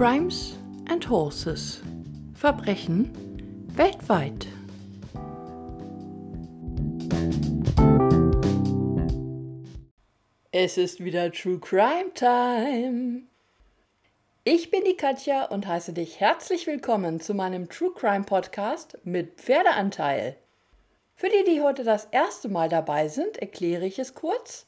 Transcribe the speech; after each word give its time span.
Crimes 0.00 0.56
and 0.88 1.06
Horses. 1.10 1.82
Verbrechen 2.32 3.12
weltweit. 3.74 4.46
Es 10.52 10.78
ist 10.78 11.04
wieder 11.04 11.30
True 11.30 11.58
Crime 11.58 12.14
Time. 12.14 13.24
Ich 14.44 14.70
bin 14.70 14.84
die 14.84 14.96
Katja 14.96 15.44
und 15.44 15.66
heiße 15.66 15.92
dich 15.92 16.18
herzlich 16.18 16.66
willkommen 16.66 17.20
zu 17.20 17.34
meinem 17.34 17.68
True 17.68 17.92
Crime 17.94 18.24
Podcast 18.24 18.96
mit 19.04 19.38
Pferdeanteil. 19.38 20.38
Für 21.14 21.28
die, 21.28 21.44
die 21.44 21.60
heute 21.60 21.84
das 21.84 22.06
erste 22.06 22.48
Mal 22.48 22.70
dabei 22.70 23.08
sind, 23.08 23.36
erkläre 23.36 23.84
ich 23.84 23.98
es 23.98 24.14
kurz. 24.14 24.64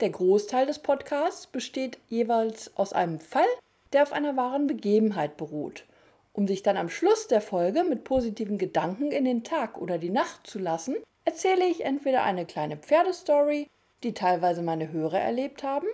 Der 0.00 0.10
Großteil 0.10 0.66
des 0.66 0.80
Podcasts 0.80 1.46
besteht 1.46 1.98
jeweils 2.08 2.76
aus 2.76 2.92
einem 2.92 3.20
Fall, 3.20 3.46
der 3.92 4.02
auf 4.02 4.12
einer 4.12 4.36
wahren 4.36 4.66
Begebenheit 4.66 5.36
beruht. 5.36 5.84
Um 6.32 6.48
sich 6.48 6.62
dann 6.62 6.76
am 6.76 6.88
Schluss 6.88 7.28
der 7.28 7.40
Folge 7.40 7.84
mit 7.84 8.04
positiven 8.04 8.56
Gedanken 8.56 9.12
in 9.12 9.24
den 9.24 9.44
Tag 9.44 9.78
oder 9.78 9.98
die 9.98 10.10
Nacht 10.10 10.46
zu 10.46 10.58
lassen, 10.58 10.96
erzähle 11.24 11.66
ich 11.66 11.84
entweder 11.84 12.22
eine 12.22 12.46
kleine 12.46 12.76
Pferdestory, 12.76 13.68
die 14.02 14.14
teilweise 14.14 14.62
meine 14.62 14.90
Hörer 14.90 15.20
erlebt 15.20 15.62
haben, 15.62 15.86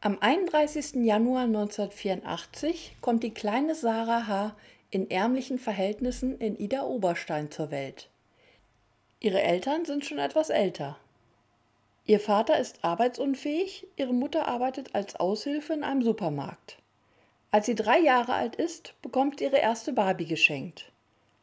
Am 0.00 0.18
31. 0.18 0.94
Januar 1.04 1.42
1984 1.44 2.96
kommt 3.00 3.22
die 3.22 3.34
kleine 3.34 3.74
Sarah 3.74 4.26
H. 4.26 4.56
in 4.90 5.10
ärmlichen 5.10 5.58
Verhältnissen 5.58 6.38
in 6.38 6.58
Ida 6.58 6.84
Oberstein 6.84 7.50
zur 7.50 7.70
Welt. 7.70 8.08
Ihre 9.18 9.42
Eltern 9.42 9.84
sind 9.84 10.06
schon 10.06 10.18
etwas 10.18 10.48
älter. 10.48 10.96
Ihr 12.06 12.18
Vater 12.18 12.58
ist 12.58 12.82
arbeitsunfähig, 12.82 13.86
ihre 13.96 14.14
Mutter 14.14 14.48
arbeitet 14.48 14.94
als 14.94 15.16
Aushilfe 15.16 15.74
in 15.74 15.84
einem 15.84 16.02
Supermarkt. 16.02 16.78
Als 17.50 17.66
sie 17.66 17.74
drei 17.74 17.98
Jahre 17.98 18.32
alt 18.32 18.56
ist, 18.56 18.94
bekommt 19.02 19.40
ihre 19.40 19.58
erste 19.58 19.92
Barbie 19.92 20.26
geschenkt. 20.26 20.89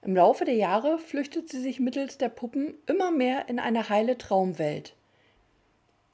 Im 0.01 0.15
Laufe 0.15 0.45
der 0.45 0.55
Jahre 0.55 0.99
flüchtet 0.99 1.49
sie 1.49 1.61
sich 1.61 1.79
mittels 1.79 2.17
der 2.17 2.29
Puppen 2.29 2.75
immer 2.85 3.11
mehr 3.11 3.49
in 3.49 3.59
eine 3.59 3.89
heile 3.89 4.17
Traumwelt. 4.17 4.95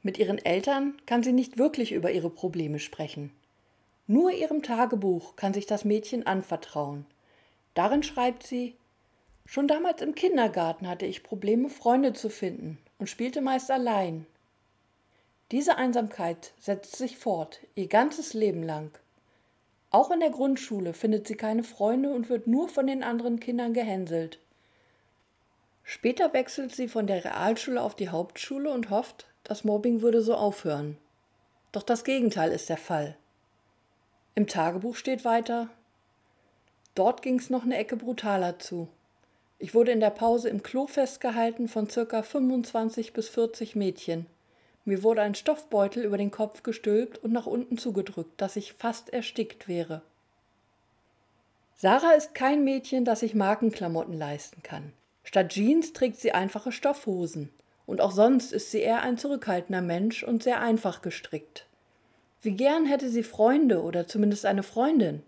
Mit 0.01 0.17
ihren 0.17 0.37
Eltern 0.37 0.97
kann 1.05 1.23
sie 1.23 1.33
nicht 1.33 1.57
wirklich 1.57 1.91
über 1.91 2.11
ihre 2.11 2.29
Probleme 2.29 2.79
sprechen. 2.79 3.31
Nur 4.07 4.31
ihrem 4.31 4.63
Tagebuch 4.63 5.35
kann 5.35 5.53
sich 5.53 5.65
das 5.65 5.85
Mädchen 5.85 6.27
anvertrauen. 6.27 7.05
Darin 7.73 8.03
schreibt 8.03 8.43
sie 8.43 8.75
Schon 9.45 9.67
damals 9.67 10.01
im 10.01 10.15
Kindergarten 10.15 10.87
hatte 10.87 11.05
ich 11.05 11.23
Probleme, 11.23 11.69
Freunde 11.69 12.13
zu 12.13 12.29
finden 12.29 12.77
und 12.97 13.09
spielte 13.09 13.41
meist 13.41 13.69
allein. 13.71 14.25
Diese 15.51 15.77
Einsamkeit 15.77 16.53
setzt 16.59 16.95
sich 16.95 17.17
fort, 17.17 17.59
ihr 17.75 17.87
ganzes 17.87 18.33
Leben 18.33 18.63
lang. 18.63 18.97
Auch 19.93 20.09
in 20.09 20.21
der 20.21 20.31
Grundschule 20.31 20.93
findet 20.93 21.27
sie 21.27 21.35
keine 21.35 21.61
Freunde 21.61 22.09
und 22.09 22.27
wird 22.27 22.47
nur 22.47 22.67
von 22.67 22.87
den 22.87 23.03
anderen 23.03 23.39
Kindern 23.39 23.73
gehänselt. 23.73 24.39
Später 25.83 26.33
wechselt 26.33 26.73
sie 26.73 26.87
von 26.87 27.05
der 27.05 27.23
Realschule 27.23 27.79
auf 27.79 27.95
die 27.95 28.09
Hauptschule 28.09 28.71
und 28.71 28.89
hofft, 28.89 29.27
das 29.43 29.63
Mobbing 29.63 30.01
würde 30.01 30.23
so 30.23 30.33
aufhören. 30.33 30.97
Doch 31.71 31.83
das 31.83 32.03
Gegenteil 32.03 32.51
ist 32.51 32.69
der 32.69 32.77
Fall. 32.77 33.15
Im 34.33 34.47
Tagebuch 34.47 34.95
steht 34.95 35.25
weiter, 35.25 35.69
dort 36.95 37.21
ging 37.21 37.37
es 37.37 37.51
noch 37.51 37.63
eine 37.63 37.77
Ecke 37.77 37.95
brutaler 37.95 38.57
zu. 38.57 38.87
Ich 39.59 39.75
wurde 39.75 39.91
in 39.91 39.99
der 39.99 40.09
Pause 40.09 40.49
im 40.49 40.63
Klo 40.63 40.87
festgehalten 40.87 41.67
von 41.67 41.87
circa 41.87 42.23
25 42.23 43.13
bis 43.13 43.29
40 43.29 43.75
Mädchen. 43.75 44.25
Mir 44.85 45.03
wurde 45.03 45.21
ein 45.21 45.35
Stoffbeutel 45.35 46.03
über 46.03 46.17
den 46.17 46.31
Kopf 46.31 46.63
gestülpt 46.63 47.17
und 47.17 47.31
nach 47.31 47.45
unten 47.45 47.77
zugedrückt, 47.77 48.41
dass 48.41 48.55
ich 48.55 48.73
fast 48.73 49.11
erstickt 49.11 49.67
wäre. 49.67 50.01
Sarah 51.75 52.11
ist 52.11 52.35
kein 52.35 52.63
Mädchen, 52.63 53.05
das 53.05 53.21
sich 53.21 53.33
Markenklamotten 53.33 54.17
leisten 54.17 54.61
kann. 54.63 54.93
Statt 55.23 55.49
Jeans 55.49 55.93
trägt 55.93 56.19
sie 56.19 56.33
einfache 56.33 56.71
Stoffhosen. 56.71 57.49
Und 57.85 57.99
auch 57.99 58.11
sonst 58.11 58.53
ist 58.53 58.71
sie 58.71 58.79
eher 58.79 59.01
ein 59.01 59.17
zurückhaltender 59.17 59.81
Mensch 59.81 60.23
und 60.23 60.43
sehr 60.43 60.61
einfach 60.61 61.01
gestrickt. 61.01 61.65
Wie 62.41 62.51
gern 62.51 62.85
hätte 62.85 63.09
sie 63.09 63.23
Freunde 63.23 63.81
oder 63.81 64.07
zumindest 64.07 64.45
eine 64.45 64.63
Freundin. 64.63 65.23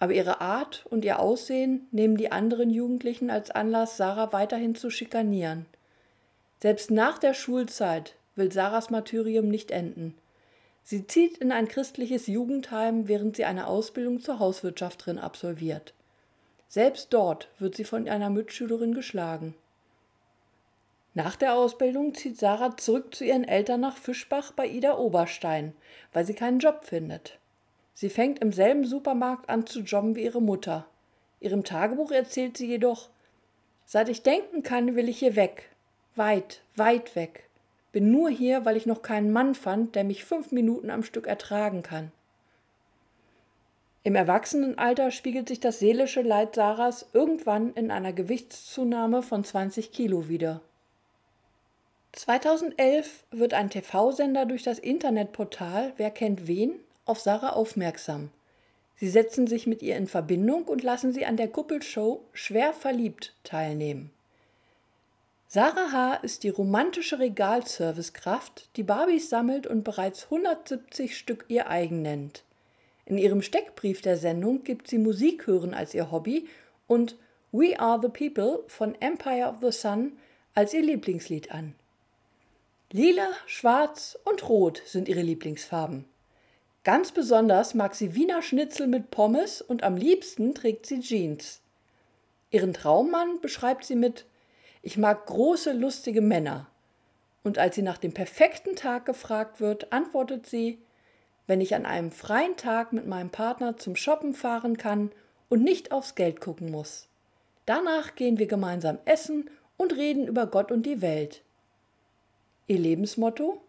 Aber 0.00 0.12
ihre 0.12 0.40
Art 0.40 0.86
und 0.90 1.04
ihr 1.04 1.20
Aussehen 1.20 1.86
nehmen 1.92 2.16
die 2.16 2.32
anderen 2.32 2.70
Jugendlichen 2.70 3.30
als 3.30 3.50
Anlass, 3.50 3.96
Sarah 3.96 4.32
weiterhin 4.32 4.74
zu 4.74 4.90
schikanieren. 4.90 5.66
Selbst 6.60 6.90
nach 6.90 7.18
der 7.18 7.34
Schulzeit 7.34 8.14
will 8.36 8.52
Sarahs 8.52 8.90
Martyrium 8.90 9.48
nicht 9.48 9.70
enden. 9.70 10.14
Sie 10.82 11.06
zieht 11.06 11.38
in 11.38 11.50
ein 11.50 11.68
christliches 11.68 12.26
Jugendheim, 12.26 13.08
während 13.08 13.36
sie 13.36 13.44
eine 13.44 13.66
Ausbildung 13.66 14.20
zur 14.20 14.38
Hauswirtschafterin 14.38 15.18
absolviert. 15.18 15.94
Selbst 16.68 17.12
dort 17.12 17.48
wird 17.58 17.74
sie 17.76 17.84
von 17.84 18.08
einer 18.08 18.30
Mitschülerin 18.30 18.94
geschlagen. 18.94 19.54
Nach 21.14 21.36
der 21.36 21.54
Ausbildung 21.54 22.12
zieht 22.14 22.38
Sarah 22.38 22.76
zurück 22.76 23.14
zu 23.14 23.24
ihren 23.24 23.44
Eltern 23.44 23.80
nach 23.80 23.96
Fischbach 23.96 24.52
bei 24.52 24.66
Ida 24.66 24.98
Oberstein, 24.98 25.72
weil 26.12 26.26
sie 26.26 26.34
keinen 26.34 26.58
Job 26.58 26.84
findet. 26.84 27.38
Sie 27.94 28.10
fängt 28.10 28.40
im 28.40 28.52
selben 28.52 28.84
Supermarkt 28.84 29.48
an 29.48 29.66
zu 29.66 29.80
jobben 29.80 30.16
wie 30.16 30.24
ihre 30.24 30.42
Mutter. 30.42 30.86
Ihrem 31.38 31.62
Tagebuch 31.62 32.10
erzählt 32.10 32.56
sie 32.56 32.66
jedoch, 32.66 33.08
seit 33.86 34.08
ich 34.08 34.22
denken 34.22 34.64
kann, 34.64 34.96
will 34.96 35.08
ich 35.08 35.20
hier 35.20 35.36
weg. 35.36 35.70
Weit, 36.16 36.62
weit 36.74 37.14
weg. 37.14 37.43
Bin 37.94 38.10
nur 38.10 38.28
hier, 38.28 38.64
weil 38.64 38.76
ich 38.76 38.86
noch 38.86 39.02
keinen 39.02 39.30
Mann 39.30 39.54
fand, 39.54 39.94
der 39.94 40.02
mich 40.02 40.24
fünf 40.24 40.50
Minuten 40.50 40.90
am 40.90 41.04
Stück 41.04 41.28
ertragen 41.28 41.84
kann. 41.84 42.10
Im 44.02 44.16
Erwachsenenalter 44.16 45.12
spiegelt 45.12 45.46
sich 45.46 45.60
das 45.60 45.78
seelische 45.78 46.22
Leid 46.22 46.56
Sarahs 46.56 47.06
irgendwann 47.12 47.72
in 47.74 47.92
einer 47.92 48.12
Gewichtszunahme 48.12 49.22
von 49.22 49.44
20 49.44 49.92
Kilo 49.92 50.28
wider. 50.28 50.60
2011 52.14 53.22
wird 53.30 53.54
ein 53.54 53.70
TV-Sender 53.70 54.44
durch 54.44 54.64
das 54.64 54.80
Internetportal 54.80 55.92
Wer 55.96 56.10
kennt 56.10 56.48
wen 56.48 56.72
auf 57.04 57.20
Sarah 57.20 57.50
aufmerksam. 57.50 58.30
Sie 58.96 59.08
setzen 59.08 59.46
sich 59.46 59.68
mit 59.68 59.82
ihr 59.82 59.96
in 59.96 60.08
Verbindung 60.08 60.64
und 60.64 60.82
lassen 60.82 61.12
sie 61.12 61.26
an 61.26 61.36
der 61.36 61.46
Kuppelshow 61.46 62.24
Schwer 62.32 62.72
verliebt 62.72 63.34
teilnehmen. 63.44 64.10
Sarah 65.54 65.92
H. 65.92 66.14
ist 66.14 66.42
die 66.42 66.48
romantische 66.48 67.20
Regalservicekraft, 67.20 68.70
die 68.74 68.82
Barbies 68.82 69.30
sammelt 69.30 69.68
und 69.68 69.84
bereits 69.84 70.24
170 70.24 71.16
Stück 71.16 71.44
ihr 71.46 71.70
eigen 71.70 72.02
nennt. 72.02 72.42
In 73.06 73.18
ihrem 73.18 73.40
Steckbrief 73.40 74.02
der 74.02 74.16
Sendung 74.16 74.64
gibt 74.64 74.88
sie 74.88 74.98
Musik 74.98 75.46
hören 75.46 75.72
als 75.72 75.94
ihr 75.94 76.10
Hobby 76.10 76.48
und 76.88 77.16
We 77.52 77.78
Are 77.78 78.00
the 78.02 78.08
People 78.08 78.64
von 78.66 79.00
Empire 79.00 79.46
of 79.46 79.58
the 79.62 79.70
Sun 79.70 80.18
als 80.56 80.74
ihr 80.74 80.82
Lieblingslied 80.82 81.52
an. 81.52 81.76
Lila, 82.90 83.28
Schwarz 83.46 84.18
und 84.24 84.48
Rot 84.48 84.82
sind 84.84 85.08
ihre 85.08 85.22
Lieblingsfarben. 85.22 86.04
Ganz 86.82 87.12
besonders 87.12 87.74
mag 87.74 87.94
sie 87.94 88.16
Wiener 88.16 88.42
Schnitzel 88.42 88.88
mit 88.88 89.12
Pommes 89.12 89.62
und 89.62 89.84
am 89.84 89.96
liebsten 89.96 90.52
trägt 90.56 90.86
sie 90.86 90.98
Jeans. 90.98 91.60
Ihren 92.50 92.74
Traummann 92.74 93.40
beschreibt 93.40 93.84
sie 93.84 93.94
mit 93.94 94.26
Ich 94.86 94.98
mag 94.98 95.24
große, 95.24 95.72
lustige 95.72 96.20
Männer. 96.20 96.66
Und 97.42 97.58
als 97.58 97.74
sie 97.74 97.80
nach 97.80 97.96
dem 97.96 98.12
perfekten 98.12 98.76
Tag 98.76 99.06
gefragt 99.06 99.58
wird, 99.58 99.94
antwortet 99.94 100.46
sie 100.46 100.78
Wenn 101.46 101.62
ich 101.62 101.74
an 101.74 101.86
einem 101.86 102.12
freien 102.12 102.58
Tag 102.58 102.92
mit 102.92 103.06
meinem 103.06 103.30
Partner 103.30 103.78
zum 103.78 103.96
Shoppen 103.96 104.34
fahren 104.34 104.76
kann 104.76 105.10
und 105.48 105.64
nicht 105.64 105.90
aufs 105.90 106.16
Geld 106.16 106.42
gucken 106.42 106.70
muss. 106.70 107.08
Danach 107.64 108.14
gehen 108.14 108.38
wir 108.38 108.46
gemeinsam 108.46 108.98
essen 109.06 109.48
und 109.78 109.96
reden 109.96 110.28
über 110.28 110.46
Gott 110.46 110.70
und 110.70 110.84
die 110.84 111.00
Welt. 111.00 111.40
Ihr 112.66 112.78
Lebensmotto? 112.78 113.62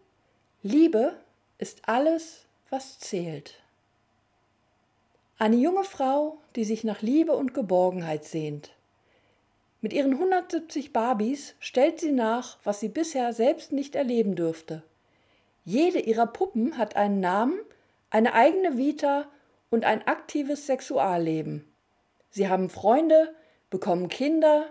Liebe 0.62 1.16
ist 1.56 1.88
alles, 1.88 2.44
was 2.68 2.98
zählt. 2.98 3.62
Eine 5.38 5.56
junge 5.56 5.84
Frau, 5.84 6.36
die 6.56 6.64
sich 6.64 6.84
nach 6.84 7.00
Liebe 7.00 7.32
und 7.32 7.54
Geborgenheit 7.54 8.24
sehnt. 8.24 8.75
Mit 9.86 9.92
ihren 9.92 10.14
170 10.14 10.92
Barbies 10.92 11.54
stellt 11.60 12.00
sie 12.00 12.10
nach, 12.10 12.58
was 12.64 12.80
sie 12.80 12.88
bisher 12.88 13.32
selbst 13.32 13.70
nicht 13.70 13.94
erleben 13.94 14.34
dürfte. 14.34 14.82
Jede 15.64 16.00
ihrer 16.00 16.26
Puppen 16.26 16.76
hat 16.76 16.96
einen 16.96 17.20
Namen, 17.20 17.60
eine 18.10 18.34
eigene 18.34 18.78
Vita 18.78 19.28
und 19.70 19.84
ein 19.84 20.04
aktives 20.04 20.66
Sexualleben. 20.66 21.72
Sie 22.30 22.48
haben 22.48 22.68
Freunde, 22.68 23.32
bekommen 23.70 24.08
Kinder, 24.08 24.66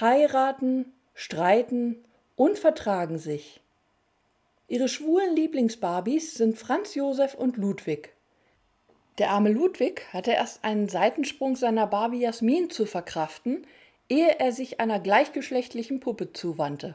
heiraten, 0.00 0.92
streiten 1.14 2.04
und 2.34 2.58
vertragen 2.58 3.18
sich. 3.18 3.60
Ihre 4.66 4.88
schwulen 4.88 5.36
Lieblingsbarbies 5.36 6.34
sind 6.34 6.58
Franz 6.58 6.96
Josef 6.96 7.34
und 7.34 7.58
Ludwig. 7.58 8.12
Der 9.18 9.30
arme 9.30 9.52
Ludwig 9.52 10.12
hatte 10.12 10.32
erst 10.32 10.64
einen 10.64 10.88
Seitensprung 10.88 11.54
seiner 11.54 11.86
Barbie 11.86 12.22
Jasmin 12.22 12.70
zu 12.70 12.86
verkraften, 12.86 13.64
ehe 14.08 14.38
er 14.38 14.52
sich 14.52 14.80
einer 14.80 15.00
gleichgeschlechtlichen 15.00 16.00
Puppe 16.00 16.32
zuwandte, 16.32 16.94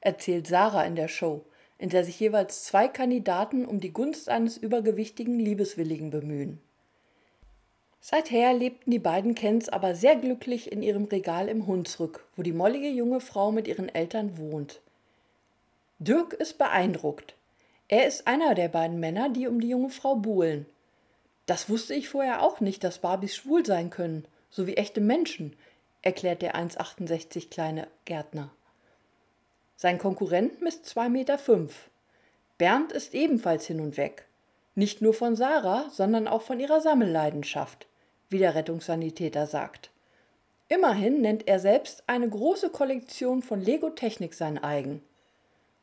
erzählt 0.00 0.46
Sarah 0.46 0.84
in 0.84 0.96
der 0.96 1.08
Show, 1.08 1.44
in 1.78 1.90
der 1.90 2.04
sich 2.04 2.18
jeweils 2.18 2.64
zwei 2.64 2.88
Kandidaten 2.88 3.66
um 3.66 3.80
die 3.80 3.92
Gunst 3.92 4.28
eines 4.28 4.56
übergewichtigen 4.56 5.38
Liebeswilligen 5.38 6.10
bemühen. 6.10 6.60
Seither 8.00 8.52
lebten 8.52 8.90
die 8.90 8.98
beiden 8.98 9.34
Kens 9.34 9.70
aber 9.70 9.94
sehr 9.94 10.16
glücklich 10.16 10.70
in 10.70 10.82
ihrem 10.82 11.04
Regal 11.04 11.48
im 11.48 11.66
Hunsrück, 11.66 12.26
wo 12.36 12.42
die 12.42 12.52
mollige 12.52 12.88
junge 12.88 13.20
Frau 13.20 13.50
mit 13.50 13.66
ihren 13.66 13.88
Eltern 13.88 14.36
wohnt. 14.36 14.80
Dirk 15.98 16.34
ist 16.34 16.58
beeindruckt. 16.58 17.34
Er 17.88 18.06
ist 18.06 18.26
einer 18.26 18.54
der 18.54 18.68
beiden 18.68 19.00
Männer, 19.00 19.30
die 19.30 19.46
um 19.46 19.58
die 19.58 19.70
junge 19.70 19.88
Frau 19.88 20.16
buhlen. 20.16 20.66
Das 21.46 21.70
wusste 21.70 21.94
ich 21.94 22.10
vorher 22.10 22.42
auch 22.42 22.60
nicht, 22.60 22.84
dass 22.84 22.98
Barbies 22.98 23.36
schwul 23.36 23.64
sein 23.64 23.88
können, 23.88 24.26
so 24.50 24.66
wie 24.66 24.76
echte 24.76 25.00
Menschen, 25.00 25.56
erklärt 26.04 26.42
der 26.42 26.54
1,68 26.54 27.50
kleine 27.50 27.88
Gärtner. 28.04 28.50
Sein 29.76 29.98
Konkurrent 29.98 30.62
misst 30.62 30.86
2,5 30.86 31.08
Meter. 31.08 31.38
Bernd 32.58 32.92
ist 32.92 33.14
ebenfalls 33.14 33.66
hin 33.66 33.80
und 33.80 33.96
weg. 33.96 34.26
Nicht 34.76 35.02
nur 35.02 35.14
von 35.14 35.34
Sarah, 35.34 35.88
sondern 35.90 36.28
auch 36.28 36.42
von 36.42 36.60
ihrer 36.60 36.80
Sammelleidenschaft 36.80 37.86
wie 38.30 38.38
der 38.38 38.54
Rettungssanitäter 38.54 39.46
sagt. 39.46 39.90
Immerhin 40.68 41.20
nennt 41.20 41.46
er 41.46 41.60
selbst 41.60 42.02
eine 42.08 42.28
große 42.28 42.70
Kollektion 42.70 43.42
von 43.42 43.60
Lego-Technik 43.60 44.34
sein 44.34 44.58
eigen. 44.58 45.02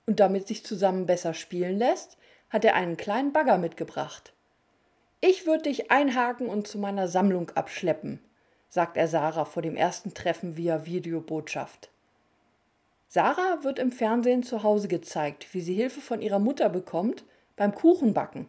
Und 0.06 0.20
damit 0.20 0.48
sich 0.48 0.66
zusammen 0.66 1.06
besser 1.06 1.34
spielen 1.34 1.78
lässt, 1.78 2.18
hat 2.50 2.66
er 2.66 2.76
einen 2.76 2.98
kleinen 2.98 3.32
Bagger 3.32 3.58
mitgebracht. 3.58 4.34
Ich 5.22 5.46
würde 5.46 5.64
dich 5.64 5.92
einhaken 5.92 6.48
und 6.48 6.68
zu 6.68 6.78
meiner 6.78 7.08
Sammlung 7.08 7.52
abschleppen, 7.52 8.20
sagt 8.72 8.96
er 8.96 9.10
Sarah 9.10 9.46
vor 9.46 9.62
dem 9.62 9.76
ersten 9.76 10.14
Treffen 10.14 10.56
via 10.56 10.86
Videobotschaft. 10.86 11.90
Sarah 13.10 13.64
wird 13.64 13.78
im 13.78 13.92
Fernsehen 13.92 14.42
zu 14.42 14.64
Hause 14.64 14.88
gezeigt, 14.88 15.54
wie 15.54 15.60
sie 15.60 15.74
Hilfe 15.74 16.00
von 16.00 16.22
ihrer 16.22 16.40
Mutter 16.40 16.70
bekommt 16.70 17.26
beim 17.58 17.76
Kuchenbacken, 17.76 18.48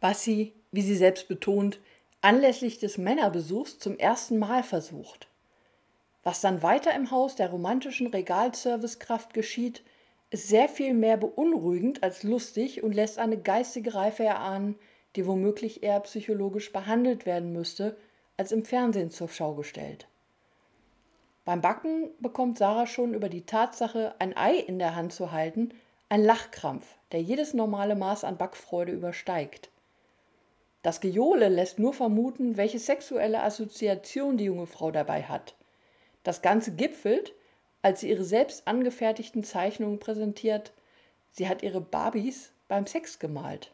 was 0.00 0.24
sie, 0.24 0.54
wie 0.72 0.80
sie 0.80 0.96
selbst 0.96 1.28
betont, 1.28 1.78
anlässlich 2.22 2.78
des 2.78 2.96
Männerbesuchs 2.96 3.78
zum 3.78 3.98
ersten 3.98 4.38
Mal 4.38 4.62
versucht. 4.62 5.28
Was 6.22 6.40
dann 6.40 6.62
weiter 6.62 6.94
im 6.94 7.10
Haus 7.10 7.36
der 7.36 7.50
romantischen 7.50 8.06
Regalservicekraft 8.06 9.34
geschieht, 9.34 9.82
ist 10.30 10.48
sehr 10.48 10.70
viel 10.70 10.94
mehr 10.94 11.18
beunruhigend 11.18 12.02
als 12.02 12.22
lustig 12.22 12.82
und 12.82 12.94
lässt 12.94 13.18
eine 13.18 13.36
geistige 13.36 13.94
Reife 13.94 14.24
erahnen, 14.24 14.76
die 15.16 15.26
womöglich 15.26 15.82
eher 15.82 16.00
psychologisch 16.00 16.72
behandelt 16.72 17.26
werden 17.26 17.52
müsste, 17.52 17.98
als 18.36 18.52
im 18.52 18.64
Fernsehen 18.64 19.10
zur 19.10 19.28
Schau 19.28 19.54
gestellt. 19.54 20.06
Beim 21.44 21.60
Backen 21.60 22.10
bekommt 22.20 22.58
Sarah 22.58 22.86
schon 22.86 23.14
über 23.14 23.28
die 23.28 23.44
Tatsache, 23.44 24.14
ein 24.18 24.36
Ei 24.36 24.54
in 24.56 24.78
der 24.78 24.96
Hand 24.96 25.12
zu 25.12 25.30
halten, 25.30 25.70
einen 26.08 26.24
Lachkrampf, 26.24 26.86
der 27.12 27.22
jedes 27.22 27.54
normale 27.54 27.96
Maß 27.96 28.24
an 28.24 28.38
Backfreude 28.38 28.92
übersteigt. 28.92 29.70
Das 30.82 31.00
Gejohle 31.00 31.48
lässt 31.48 31.78
nur 31.78 31.94
vermuten, 31.94 32.56
welche 32.56 32.78
sexuelle 32.78 33.42
Assoziation 33.42 34.36
die 34.36 34.44
junge 34.44 34.66
Frau 34.66 34.90
dabei 34.90 35.22
hat. 35.22 35.54
Das 36.24 36.42
Ganze 36.42 36.72
gipfelt, 36.72 37.32
als 37.82 38.00
sie 38.00 38.10
ihre 38.10 38.24
selbst 38.24 38.66
angefertigten 38.66 39.44
Zeichnungen 39.44 39.98
präsentiert. 39.98 40.72
Sie 41.32 41.48
hat 41.48 41.62
ihre 41.62 41.80
Barbies 41.80 42.52
beim 42.68 42.86
Sex 42.86 43.18
gemalt. 43.18 43.72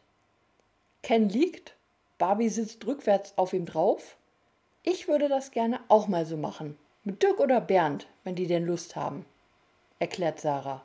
Ken 1.01 1.29
liegt, 1.29 1.75
Barbie 2.17 2.49
sitzt 2.49 2.85
rückwärts 2.85 3.37
auf 3.37 3.53
ihm 3.53 3.65
drauf. 3.65 4.17
Ich 4.83 5.07
würde 5.07 5.29
das 5.29 5.51
gerne 5.51 5.79
auch 5.89 6.07
mal 6.07 6.25
so 6.25 6.37
machen. 6.37 6.77
Mit 7.03 7.21
Dirk 7.21 7.39
oder 7.39 7.61
Bernd, 7.61 8.07
wenn 8.23 8.35
die 8.35 8.47
denn 8.47 8.65
Lust 8.65 8.95
haben, 8.95 9.25
erklärt 9.99 10.39
Sarah. 10.39 10.81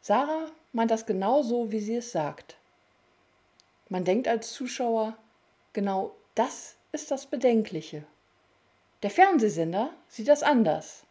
Sarah 0.00 0.46
meint 0.72 0.90
das 0.90 1.04
genau 1.04 1.42
so, 1.42 1.72
wie 1.72 1.80
sie 1.80 1.96
es 1.96 2.12
sagt. 2.12 2.56
Man 3.88 4.04
denkt 4.04 4.28
als 4.28 4.52
Zuschauer, 4.52 5.16
genau 5.72 6.12
das 6.34 6.76
ist 6.92 7.10
das 7.10 7.26
Bedenkliche. 7.26 8.04
Der 9.02 9.10
Fernsehsender 9.10 9.90
sieht 10.08 10.28
das 10.28 10.42
anders. 10.42 11.04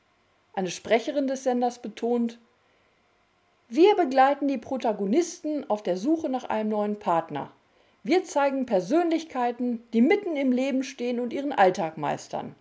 Eine 0.54 0.72
Sprecherin 0.72 1.28
des 1.28 1.44
Senders 1.44 1.82
betont, 1.82 2.40
wir 3.68 3.96
begleiten 3.96 4.48
die 4.48 4.58
Protagonisten 4.58 5.70
auf 5.70 5.84
der 5.84 5.98
Suche 5.98 6.30
nach 6.30 6.46
einem 6.46 6.70
neuen 6.70 6.98
Partner. 6.98 7.52
Wir 8.10 8.24
zeigen 8.24 8.66
Persönlichkeiten, 8.66 9.84
die 9.94 10.02
mitten 10.02 10.36
im 10.36 10.52
Leben 10.52 10.82
stehen 10.82 11.20
und 11.20 11.32
ihren 11.32 11.52
Alltag 11.52 12.00
meistern. 12.00 12.56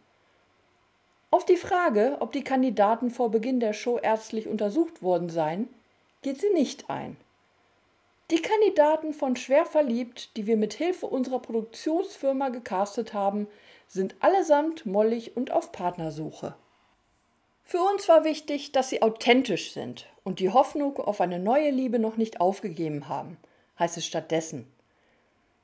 Auf 1.31 1.47
die 1.47 1.57
Frage, 1.57 2.19
ob 2.21 2.33
die 2.33 2.45
Kandidaten 2.45 3.09
vor 3.11 3.31
Beginn 3.31 3.59
der 3.59 3.73
Show 3.73 3.97
ärztlich 3.97 4.47
untersucht 4.47 5.01
worden 5.01 5.31
seien, 5.31 5.71
geht 6.21 6.39
sie 6.39 6.51
nicht 6.51 6.91
ein. 6.91 7.17
Die 8.31 8.43
Kandidaten 8.43 9.15
von 9.15 9.37
Schwer 9.37 9.65
verliebt, 9.65 10.37
die 10.37 10.47
wir 10.47 10.59
mit 10.59 10.75
Hilfe 10.75 11.07
unserer 11.07 11.39
Produktionsfirma 11.39 12.51
gecastet 12.51 13.15
haben, 13.15 13.49
sind 13.87 14.17
allesamt 14.21 14.85
mollig 14.85 15.35
und 15.35 15.51
auf 15.51 15.73
Partnersuche. 15.73 16.57
Für 17.65 17.81
uns 17.81 18.07
war 18.07 18.25
wichtig, 18.25 18.73
dass 18.73 18.91
sie 18.91 19.01
authentisch 19.01 19.73
sind 19.73 20.09
und 20.25 20.41
die 20.41 20.51
Hoffnung 20.51 20.99
auf 20.99 21.23
eine 21.23 21.39
neue 21.39 21.71
Liebe 21.71 21.99
noch 21.99 22.19
nicht 22.19 22.39
aufgegeben 22.39 23.09
haben, 23.09 23.39
heißt 23.79 23.97
es 23.97 24.05
stattdessen. 24.05 24.71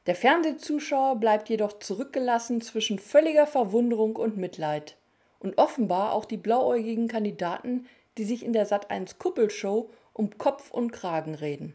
Der 0.07 0.15
Fernsehzuschauer 0.15 1.17
bleibt 1.17 1.49
jedoch 1.49 1.79
zurückgelassen 1.79 2.61
zwischen 2.61 2.99
völliger 2.99 3.47
Verwunderung 3.47 4.17
und 4.17 4.37
Mitleid. 4.37 4.97
Und 5.39 5.59
offenbar 5.59 6.13
auch 6.13 6.25
die 6.25 6.37
blauäugigen 6.37 7.09
Kandidaten, 7.09 7.87
die 8.19 8.25
sich 8.25 8.45
in 8.45 8.53
der 8.53 8.67
Sat1 8.67 9.19
Kuppelshow 9.19 9.91
um 10.13 10.37
Kopf 10.39 10.71
und 10.71 10.93
Kragen 10.93 11.35
reden. 11.35 11.75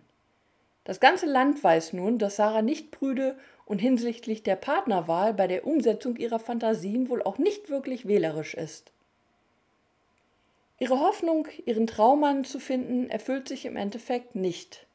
Das 0.84 1.00
ganze 1.00 1.26
Land 1.26 1.64
weiß 1.64 1.94
nun, 1.94 2.18
dass 2.18 2.38
Sarah 2.38 2.62
nicht 2.62 2.92
prüde 2.92 3.38
und 3.66 3.80
hinsichtlich 3.80 4.42
der 4.42 4.56
Partnerwahl 4.56 5.34
bei 5.34 5.48
der 5.48 5.68
Umsetzung 5.68 6.16
ihrer 6.16 6.40
Fantasien 6.40 7.10
wohl 7.10 7.22
auch 7.22 7.38
nicht 7.38 7.70
wirklich 7.70 8.08
wählerisch 8.08 8.56
ist. 8.56 8.92
Ihre 10.80 11.00
Hoffnung, 11.00 11.48
ihren 11.66 11.86
Traummann 11.86 12.46
zu 12.46 12.60
finden, 12.60 13.10
erfüllt 13.10 13.48
sich 13.48 13.66
im 13.66 13.76
Endeffekt 13.76 14.36
nicht. 14.36 14.88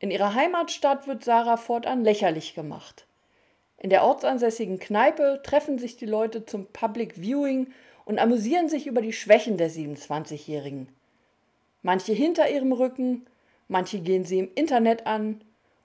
In 0.00 0.10
ihrer 0.10 0.34
Heimatstadt 0.34 1.06
wird 1.06 1.22
Sarah 1.22 1.58
fortan 1.58 2.04
lächerlich 2.04 2.54
gemacht. 2.54 3.06
In 3.76 3.90
der 3.90 4.02
ortsansässigen 4.02 4.78
Kneipe 4.78 5.40
treffen 5.44 5.78
sich 5.78 5.98
die 5.98 6.06
Leute 6.06 6.46
zum 6.46 6.66
Public 6.66 7.16
Viewing 7.20 7.72
und 8.06 8.18
amüsieren 8.18 8.70
sich 8.70 8.86
über 8.86 9.02
die 9.02 9.12
Schwächen 9.12 9.58
der 9.58 9.70
27-Jährigen. 9.70 10.88
Manche 11.82 12.14
hinter 12.14 12.50
ihrem 12.50 12.72
Rücken, 12.72 13.26
manche 13.68 14.00
gehen 14.00 14.24
sie 14.24 14.38
im 14.38 14.50
Internet 14.54 15.06
an 15.06 15.42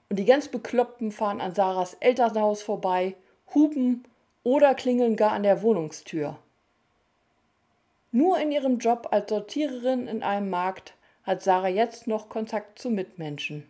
und 0.08 0.18
die 0.18 0.24
ganz 0.24 0.48
Bekloppten 0.48 1.12
fahren 1.12 1.42
an 1.42 1.54
Sarahs 1.54 1.94
Elternhaus 2.00 2.62
vorbei, 2.62 3.16
hupen 3.54 4.04
oder 4.44 4.74
klingeln 4.74 5.16
gar 5.16 5.32
an 5.32 5.42
der 5.42 5.60
Wohnungstür. 5.60 6.38
Nur 8.12 8.38
in 8.38 8.50
ihrem 8.50 8.78
Job 8.78 9.08
als 9.10 9.28
Sortiererin 9.28 10.08
in 10.08 10.22
einem 10.22 10.48
Markt 10.48 10.94
hat 11.22 11.42
Sarah 11.42 11.68
jetzt 11.68 12.06
noch 12.06 12.30
Kontakt 12.30 12.78
zu 12.78 12.88
Mitmenschen. 12.88 13.68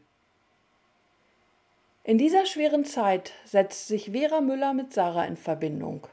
In 2.07 2.19
dieser 2.19 2.47
schweren 2.47 2.85
Zeit 2.85 3.33
setzt 3.45 3.89
sich 3.89 4.13
Vera 4.13 4.41
Müller 4.41 4.75
mit 4.75 4.93
Sarah 4.93 5.25
in 5.25 5.37
Verbindung. 5.37 6.07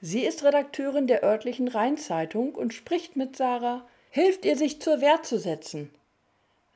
Sie 0.00 0.24
ist 0.24 0.44
Redakteurin 0.44 1.08
der 1.08 1.24
örtlichen 1.24 1.66
Rheinzeitung 1.66 2.54
und 2.54 2.72
spricht 2.72 3.16
mit 3.16 3.34
Sarah, 3.34 3.84
hilft 4.10 4.44
ihr, 4.44 4.56
sich 4.56 4.80
zur 4.80 5.00
Wehr 5.00 5.24
zu 5.24 5.40
setzen. 5.40 5.90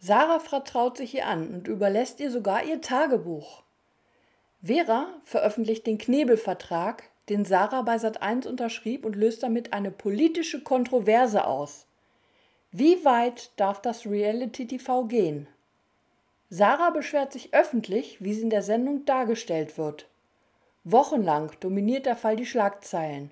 Sarah 0.01 0.41
vertraut 0.41 0.97
sich 0.97 1.15
ihr 1.15 1.29
an 1.29 1.47
und 1.55 1.69
überlässt 1.69 2.19
ihr 2.19 2.33
sogar 2.33 2.65
ihr 2.65 2.81
Tagebuch. 2.81 3.63
Vera 4.65 5.07
veröffentlicht 5.23 5.87
den 5.87 5.99
Knebelvertrag, 5.99 7.05
den 7.29 7.45
Sarah 7.45 7.83
bei 7.83 7.99
Sat1 7.99 8.49
unterschrieb 8.49 9.05
und 9.05 9.15
löst 9.15 9.45
damit 9.45 9.73
eine 9.73 9.93
politische 9.93 10.61
Kontroverse 10.61 11.47
aus. 11.47 11.87
Wie 12.73 13.05
weit 13.05 13.53
darf 13.55 13.81
das 13.81 14.07
Reality 14.07 14.67
TV 14.67 15.05
gehen? 15.05 15.47
Sarah 16.51 16.91
beschwert 16.91 17.33
sich 17.33 17.55
öffentlich, 17.55 18.23
wie 18.23 18.35
sie 18.35 18.43
in 18.43 18.51
der 18.51 18.63
Sendung 18.63 19.05
dargestellt 19.05 19.79
wird. 19.79 20.09
Wochenlang 20.83 21.53
dominiert 21.61 22.07
der 22.07 22.17
Fall 22.17 22.35
die 22.35 22.47
Schlagzeilen. 22.47 23.31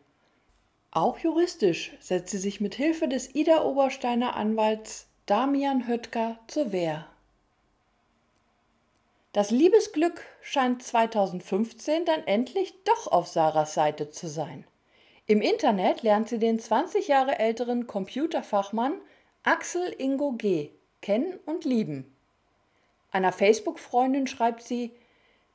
Auch 0.92 1.18
juristisch 1.18 1.92
setzt 2.00 2.30
sie 2.30 2.38
sich 2.38 2.60
mit 2.60 2.76
Hilfe 2.76 3.08
des 3.08 3.34
Ida 3.34 3.64
Obersteiner 3.64 4.36
Anwalts 4.36 5.08
Damian 5.26 5.88
Höttger 5.88 6.38
zur 6.46 6.72
Wehr. 6.72 7.06
Das 9.32 9.50
Liebesglück 9.50 10.24
scheint 10.40 10.82
2015 10.82 12.04
dann 12.04 12.22
endlich 12.26 12.72
doch 12.84 13.08
auf 13.08 13.26
Sarahs 13.26 13.74
Seite 13.74 14.10
zu 14.10 14.28
sein. 14.28 14.64
Im 15.26 15.42
Internet 15.42 16.02
lernt 16.02 16.28
sie 16.28 16.38
den 16.38 16.58
20 16.58 17.08
Jahre 17.08 17.38
älteren 17.38 17.86
Computerfachmann 17.86 18.94
Axel 19.42 19.94
Ingo 19.98 20.32
G. 20.32 20.70
kennen 21.02 21.38
und 21.44 21.64
lieben. 21.64 22.14
Einer 23.18 23.32
Facebook-Freundin 23.32 24.28
schreibt 24.28 24.62
sie, 24.62 24.92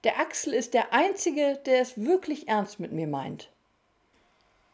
der 0.04 0.20
Axel 0.20 0.54
ist 0.54 0.74
der 0.74 0.92
Einzige, 0.92 1.58
der 1.66 1.80
es 1.80 1.94
wirklich 1.96 2.50
ernst 2.50 2.82
mit 2.82 2.92
mir 2.92 3.08
meint. 3.08 3.48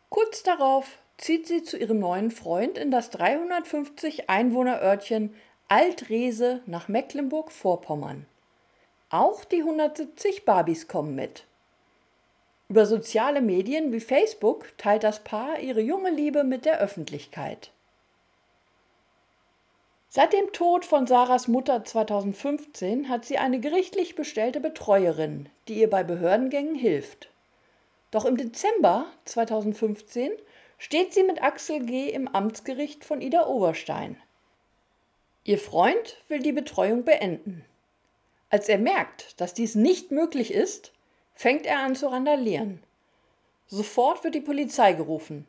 Kurz 0.09 0.41
darauf 0.41 0.97
zieht 1.19 1.45
sie 1.45 1.61
zu 1.61 1.77
ihrem 1.77 1.99
neuen 1.99 2.31
Freund 2.31 2.79
in 2.79 2.89
das 2.89 3.11
350 3.11 4.27
Einwohnerörtchen 4.27 5.35
Altrese 5.67 6.63
nach 6.65 6.87
Mecklenburg-Vorpommern. 6.87 8.25
Auch 9.11 9.45
die 9.45 9.59
170 9.59 10.43
Barbies 10.43 10.87
kommen 10.87 11.13
mit. 11.13 11.45
Über 12.69 12.87
soziale 12.87 13.41
Medien 13.41 13.91
wie 13.91 13.99
Facebook 13.99 14.75
teilt 14.79 15.03
das 15.03 15.23
Paar 15.23 15.59
ihre 15.59 15.81
junge 15.81 16.09
Liebe 16.09 16.43
mit 16.43 16.65
der 16.65 16.79
Öffentlichkeit. 16.79 17.69
Seit 20.11 20.33
dem 20.33 20.51
Tod 20.53 20.85
von 20.85 21.05
Sarahs 21.05 21.47
Mutter 21.47 21.83
2015 21.83 23.09
hat 23.09 23.25
sie 23.25 23.37
eine 23.37 23.59
gerichtlich 23.59 24.15
bestellte 24.15 24.59
Betreuerin, 24.59 25.49
die 25.67 25.75
ihr 25.75 25.87
bei 25.87 26.03
Behördengängen 26.03 26.73
hilft. 26.73 27.29
Doch 28.09 28.25
im 28.25 28.35
Dezember 28.35 29.05
2015 29.25 30.31
steht 30.79 31.13
sie 31.13 31.21
mit 31.21 31.43
Axel 31.43 31.85
G. 31.85 32.09
im 32.09 32.27
Amtsgericht 32.27 33.05
von 33.05 33.21
Ida 33.21 33.45
Oberstein. 33.45 34.17
Ihr 35.43 35.59
Freund 35.59 36.17
will 36.27 36.39
die 36.39 36.53
Betreuung 36.53 37.03
beenden. 37.03 37.63
Als 38.49 38.67
er 38.67 38.79
merkt, 38.79 39.39
dass 39.39 39.53
dies 39.53 39.75
nicht 39.75 40.09
möglich 40.09 40.51
ist, 40.51 40.91
fängt 41.35 41.67
er 41.67 41.81
an 41.81 41.95
zu 41.95 42.07
randalieren. 42.07 42.81
Sofort 43.67 44.23
wird 44.23 44.33
die 44.33 44.41
Polizei 44.41 44.93
gerufen. 44.93 45.45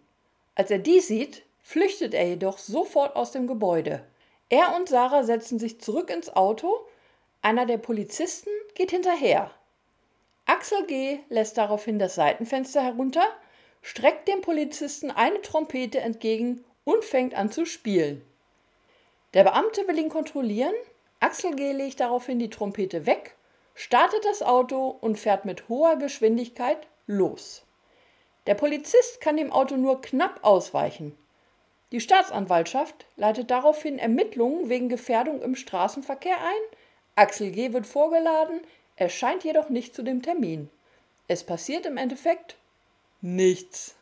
Als 0.54 0.70
er 0.70 0.80
dies 0.80 1.06
sieht, 1.06 1.44
flüchtet 1.62 2.12
er 2.12 2.28
jedoch 2.28 2.58
sofort 2.58 3.16
aus 3.16 3.32
dem 3.32 3.46
Gebäude. 3.46 4.04
Er 4.50 4.76
und 4.76 4.88
Sarah 4.88 5.22
setzen 5.22 5.58
sich 5.58 5.80
zurück 5.80 6.10
ins 6.10 6.28
Auto, 6.34 6.84
einer 7.40 7.66
der 7.66 7.78
Polizisten 7.78 8.50
geht 8.74 8.90
hinterher. 8.90 9.50
Axel 10.44 10.84
G. 10.86 11.20
lässt 11.28 11.56
daraufhin 11.56 12.00
das 12.00 12.16
Seitenfenster 12.16 12.82
herunter, 12.82 13.24
streckt 13.80 14.26
dem 14.28 14.40
Polizisten 14.42 15.10
eine 15.10 15.40
Trompete 15.40 16.00
entgegen 16.00 16.64
und 16.84 17.04
fängt 17.04 17.34
an 17.34 17.52
zu 17.52 17.64
spielen. 17.64 18.22
Der 19.34 19.44
Beamte 19.44 19.86
will 19.86 19.98
ihn 19.98 20.08
kontrollieren, 20.08 20.74
Axel 21.20 21.54
G. 21.54 21.70
legt 21.70 22.00
daraufhin 22.00 22.40
die 22.40 22.50
Trompete 22.50 23.06
weg, 23.06 23.36
startet 23.76 24.24
das 24.24 24.42
Auto 24.42 24.96
und 25.00 25.18
fährt 25.18 25.44
mit 25.44 25.68
hoher 25.68 25.96
Geschwindigkeit 25.96 26.88
los. 27.06 27.62
Der 28.46 28.54
Polizist 28.54 29.20
kann 29.20 29.36
dem 29.36 29.52
Auto 29.52 29.76
nur 29.76 30.02
knapp 30.02 30.40
ausweichen. 30.42 31.16
Die 31.92 32.00
Staatsanwaltschaft 32.00 33.06
leitet 33.16 33.50
daraufhin 33.50 33.98
Ermittlungen 33.98 34.68
wegen 34.68 34.88
Gefährdung 34.88 35.42
im 35.42 35.56
Straßenverkehr 35.56 36.36
ein. 36.36 36.76
Axel 37.16 37.50
G. 37.50 37.72
wird 37.72 37.86
vorgeladen, 37.86 38.60
erscheint 38.96 39.44
jedoch 39.44 39.68
nicht 39.68 39.94
zu 39.94 40.02
dem 40.02 40.22
Termin. 40.22 40.70
Es 41.26 41.44
passiert 41.44 41.86
im 41.86 41.96
Endeffekt 41.96 42.56
nichts. 43.20 43.94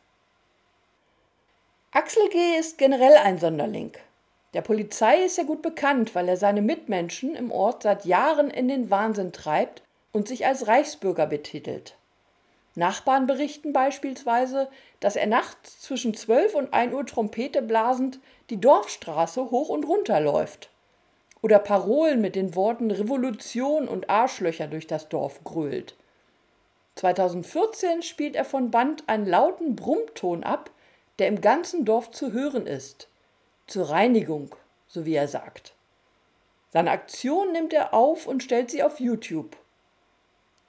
Axel 1.93 2.29
G. 2.31 2.59
ist 2.59 2.79
generell 2.79 3.17
ein 3.17 3.39
Sonderling. 3.39 3.93
Der 4.55 4.63
Polizei 4.63 5.25
ist 5.25 5.39
er 5.39 5.45
gut 5.45 5.63
bekannt, 5.63 6.15
weil 6.15 6.29
er 6.29 6.37
seine 6.37 6.63
Mitmenschen 6.63 7.35
im 7.35 7.51
Ort 7.51 7.83
seit 7.83 8.05
Jahren 8.05 8.51
in 8.51 8.69
den 8.69 8.91
Wahnsinn 8.91 9.33
treibt 9.33 9.83
und 10.13 10.29
sich 10.29 10.47
als 10.47 10.67
Reichsbürger 10.67 11.27
betitelt. 11.27 11.98
Nachbarn 12.79 13.27
berichten 13.27 13.73
beispielsweise, 13.73 14.69
dass 15.01 15.17
er 15.17 15.27
nachts 15.27 15.81
zwischen 15.81 16.15
12 16.15 16.55
und 16.55 16.73
1 16.73 16.95
Uhr 16.95 17.05
Trompete 17.05 17.61
blasend 17.61 18.21
die 18.51 18.61
Dorfstraße 18.61 19.51
hoch 19.51 19.69
und 19.69 19.85
runter 19.85 20.21
läuft. 20.21 20.71
Oder 21.43 21.59
Parolen 21.59 22.21
mit 22.21 22.35
den 22.35 22.55
Worten 22.55 22.91
Revolution 22.91 23.87
und 23.89 24.09
Arschlöcher 24.09 24.67
durch 24.67 24.87
das 24.87 25.09
Dorf 25.09 25.45
grölt. 25.45 25.95
2014 26.97 28.03
spielt 28.03 28.35
er 28.35 28.45
von 28.45 28.71
Band 28.71 29.05
einen 29.09 29.27
lauten 29.27 29.77
Brummton 29.77 30.43
ab, 30.43 30.71
der 31.19 31.29
im 31.29 31.41
ganzen 31.41 31.85
Dorf 31.85 32.11
zu 32.11 32.33
hören 32.33 32.67
ist. 32.67 33.09
Zur 33.67 33.91
Reinigung, 33.91 34.55
so 34.87 35.05
wie 35.05 35.15
er 35.15 35.29
sagt. 35.29 35.75
Seine 36.71 36.91
Aktion 36.91 37.53
nimmt 37.53 37.73
er 37.73 37.95
auf 37.95 38.27
und 38.27 38.43
stellt 38.43 38.71
sie 38.71 38.83
auf 38.83 39.01
YouTube. 39.01 39.57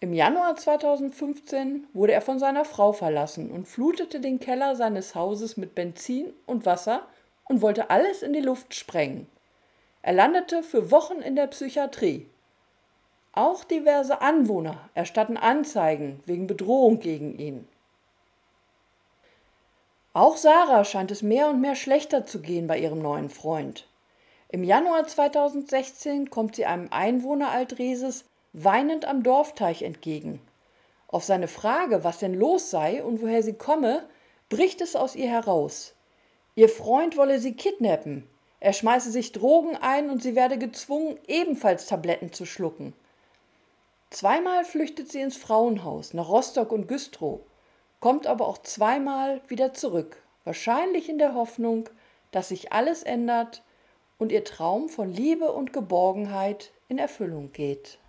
Im 0.02 0.14
Januar 0.14 0.56
2015 0.56 1.88
wurde 1.92 2.14
er 2.14 2.22
von 2.22 2.40
seiner 2.40 2.64
Frau 2.64 2.94
verlassen 2.94 3.52
und 3.52 3.68
flutete 3.68 4.22
den 4.22 4.40
Keller 4.40 4.78
seines 4.78 5.14
Hauses 5.14 5.58
mit 5.58 5.76
Benzin 5.76 6.32
und 6.46 6.66
Wasser 6.66 7.06
und 7.50 7.62
wollte 7.62 7.90
alles 7.90 8.24
in 8.24 8.32
die 8.32 8.40
Luft 8.40 8.74
sprengen. 8.74 9.28
Er 10.02 10.14
landete 10.14 10.64
für 10.64 10.90
Wochen 10.92 11.18
in 11.18 11.36
der 11.36 11.48
Psychiatrie. 11.48 12.30
Auch 13.34 13.66
diverse 13.66 14.22
Anwohner 14.22 14.90
erstatten 14.94 15.36
Anzeigen 15.36 16.22
wegen 16.26 16.48
Bedrohung 16.48 17.00
gegen 17.00 17.38
ihn. 17.38 17.68
Auch 20.14 20.38
Sarah 20.38 20.86
scheint 20.86 21.12
es 21.12 21.22
mehr 21.22 21.50
und 21.50 21.60
mehr 21.60 21.76
schlechter 21.76 22.26
zu 22.26 22.42
gehen 22.42 22.68
bei 22.68 22.80
ihrem 22.80 23.02
neuen 23.02 23.30
Freund. 23.30 23.86
Im 24.48 24.64
Januar 24.64 25.06
2016 25.06 26.30
kommt 26.30 26.56
sie 26.56 26.66
einem 26.66 26.88
Einwohner 26.90 27.52
Altreses 27.52 28.29
weinend 28.54 29.06
am 29.06 29.24
Dorfteich 29.24 29.82
entgegen. 29.82 30.42
Auf 31.08 31.24
seine 31.24 31.48
Frage, 31.48 32.04
was 32.04 32.20
denn 32.20 32.34
los 32.34 32.70
sei 32.70 33.04
und 33.04 33.22
woher 33.22 33.44
sie 33.44 33.54
komme, 33.54 34.08
bricht 34.50 34.82
es 34.82 34.96
aus 34.96 35.16
ihr 35.16 35.30
heraus. 35.30 35.96
Ihr 36.56 36.70
Freund 36.70 37.18
wolle 37.18 37.40
sie 37.40 37.54
kidnappen. 37.54 38.28
Er 38.60 38.74
schmeiße 38.74 39.12
sich 39.12 39.32
Drogen 39.32 39.78
ein 39.78 40.10
und 40.10 40.22
sie 40.22 40.36
werde 40.36 40.58
gezwungen, 40.58 41.18
ebenfalls 41.28 41.86
Tabletten 41.86 42.34
zu 42.34 42.46
schlucken. 42.46 42.94
Zweimal 44.10 44.66
flüchtet 44.66 45.12
sie 45.12 45.22
ins 45.22 45.38
Frauenhaus 45.38 46.14
nach 46.14 46.30
Rostock 46.30 46.72
und 46.72 46.88
Güstrow, 46.88 47.42
kommt 48.00 48.28
aber 48.28 48.48
auch 48.48 48.58
zweimal 48.58 49.42
wieder 49.48 49.74
zurück, 49.74 50.22
wahrscheinlich 50.44 51.10
in 51.10 51.20
der 51.20 51.36
Hoffnung, 51.36 51.90
dass 52.32 52.50
sich 52.50 52.74
alles 52.74 53.04
ändert 53.04 53.64
und 54.18 54.32
ihr 54.32 54.44
Traum 54.44 54.90
von 54.90 55.12
Liebe 55.12 55.52
und 55.52 55.74
Geborgenheit 55.74 56.72
in 56.88 56.98
Erfüllung 56.98 57.52
geht. 57.52 58.00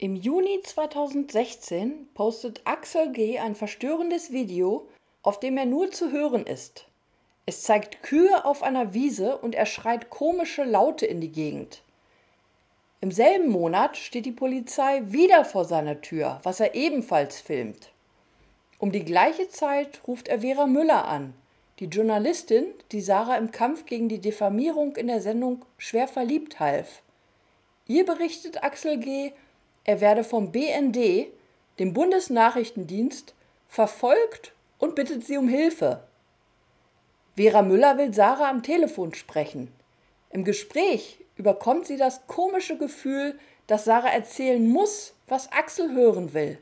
Im 0.00 0.14
Juni 0.14 0.60
2016 0.62 2.10
postet 2.14 2.60
Axel 2.62 3.10
G. 3.10 3.40
ein 3.40 3.56
verstörendes 3.56 4.30
Video, 4.30 4.86
auf 5.24 5.40
dem 5.40 5.56
er 5.56 5.66
nur 5.66 5.90
zu 5.90 6.12
hören 6.12 6.46
ist. 6.46 6.86
Es 7.46 7.64
zeigt 7.64 8.04
Kühe 8.04 8.44
auf 8.44 8.62
einer 8.62 8.94
Wiese 8.94 9.38
und 9.38 9.56
er 9.56 9.66
schreit 9.66 10.08
komische 10.08 10.62
Laute 10.62 11.04
in 11.04 11.20
die 11.20 11.32
Gegend. 11.32 11.82
Im 13.00 13.10
selben 13.10 13.48
Monat 13.48 13.96
steht 13.96 14.24
die 14.24 14.30
Polizei 14.30 15.02
wieder 15.06 15.44
vor 15.44 15.64
seiner 15.64 16.00
Tür, 16.00 16.38
was 16.44 16.60
er 16.60 16.76
ebenfalls 16.76 17.40
filmt. 17.40 17.90
Um 18.78 18.92
die 18.92 19.04
gleiche 19.04 19.48
Zeit 19.48 20.02
ruft 20.06 20.28
er 20.28 20.42
Vera 20.42 20.68
Müller 20.68 21.08
an, 21.08 21.34
die 21.80 21.86
Journalistin, 21.86 22.66
die 22.92 23.00
Sarah 23.00 23.36
im 23.36 23.50
Kampf 23.50 23.84
gegen 23.84 24.08
die 24.08 24.20
Diffamierung 24.20 24.94
in 24.94 25.08
der 25.08 25.20
Sendung 25.20 25.64
Schwer 25.76 26.06
verliebt 26.06 26.60
half. 26.60 27.02
Ihr 27.88 28.04
berichtet 28.04 28.62
Axel 28.62 28.98
G., 29.00 29.32
er 29.88 30.02
werde 30.02 30.22
vom 30.22 30.52
BND, 30.52 31.28
dem 31.78 31.94
Bundesnachrichtendienst, 31.94 33.32
verfolgt 33.68 34.52
und 34.76 34.94
bittet 34.94 35.26
sie 35.26 35.38
um 35.38 35.48
Hilfe. 35.48 36.02
Vera 37.38 37.62
Müller 37.62 37.96
will 37.96 38.12
Sarah 38.12 38.50
am 38.50 38.62
Telefon 38.62 39.14
sprechen. 39.14 39.72
Im 40.28 40.44
Gespräch 40.44 41.24
überkommt 41.36 41.86
sie 41.86 41.96
das 41.96 42.26
komische 42.26 42.76
Gefühl, 42.76 43.38
dass 43.66 43.86
Sarah 43.86 44.10
erzählen 44.10 44.68
muss, 44.68 45.14
was 45.26 45.50
Axel 45.52 45.94
hören 45.94 46.34
will. 46.34 46.58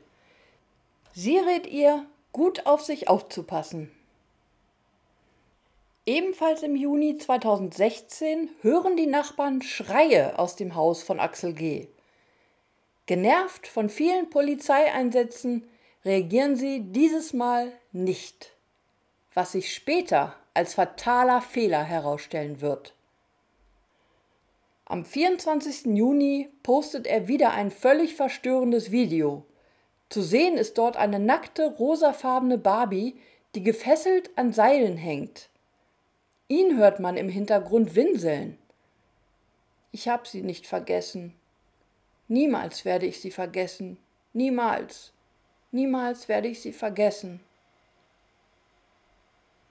Sie 1.11 1.37
rät 1.37 1.67
ihr, 1.67 2.05
gut 2.31 2.65
auf 2.65 2.81
sich 2.81 3.09
aufzupassen. 3.09 3.91
Ebenfalls 6.05 6.63
im 6.63 6.77
Juni 6.77 7.17
2016 7.17 8.51
hören 8.61 8.95
die 8.95 9.07
Nachbarn 9.07 9.61
Schreie 9.61 10.39
aus 10.39 10.55
dem 10.55 10.75
Haus 10.75 11.03
von 11.03 11.19
Axel 11.19 11.51
G. 11.51 11.89
Genervt 13.07 13.67
von 13.67 13.89
vielen 13.89 14.29
Polizeieinsätzen 14.29 15.63
reagieren 16.03 16.57
sie 16.57 16.81
dieses 16.81 17.33
Mal 17.33 17.71
nicht, 17.93 18.53
was 19.33 19.53
sich 19.53 19.73
später 19.73 20.35
als 20.53 20.73
fataler 20.73 21.41
Fehler 21.41 21.83
herausstellen 21.83 22.59
wird. 22.59 22.93
Am 24.83 25.05
24. 25.05 25.85
Juni 25.97 26.49
postet 26.63 27.07
er 27.07 27.29
wieder 27.29 27.51
ein 27.51 27.71
völlig 27.71 28.15
verstörendes 28.15 28.91
Video. 28.91 29.45
Zu 30.09 30.21
sehen 30.21 30.57
ist 30.57 30.77
dort 30.77 30.97
eine 30.97 31.19
nackte 31.19 31.65
rosafarbene 31.65 32.57
Barbie, 32.57 33.15
die 33.55 33.63
gefesselt 33.63 34.31
an 34.37 34.51
Seilen 34.51 34.97
hängt. 34.97 35.49
Ihn 36.49 36.77
hört 36.77 36.99
man 36.99 37.15
im 37.15 37.29
Hintergrund 37.29 37.95
winseln. 37.95 38.57
Ich 39.93 40.09
hab 40.09 40.27
sie 40.27 40.41
nicht 40.41 40.67
vergessen. 40.67 41.33
Niemals 42.27 42.85
werde 42.85 43.05
ich 43.05 43.21
sie 43.21 43.31
vergessen. 43.31 43.97
Niemals. 44.33 45.11
Niemals 45.71 46.27
werde 46.27 46.47
ich 46.47 46.61
sie 46.61 46.73
vergessen. 46.73 47.39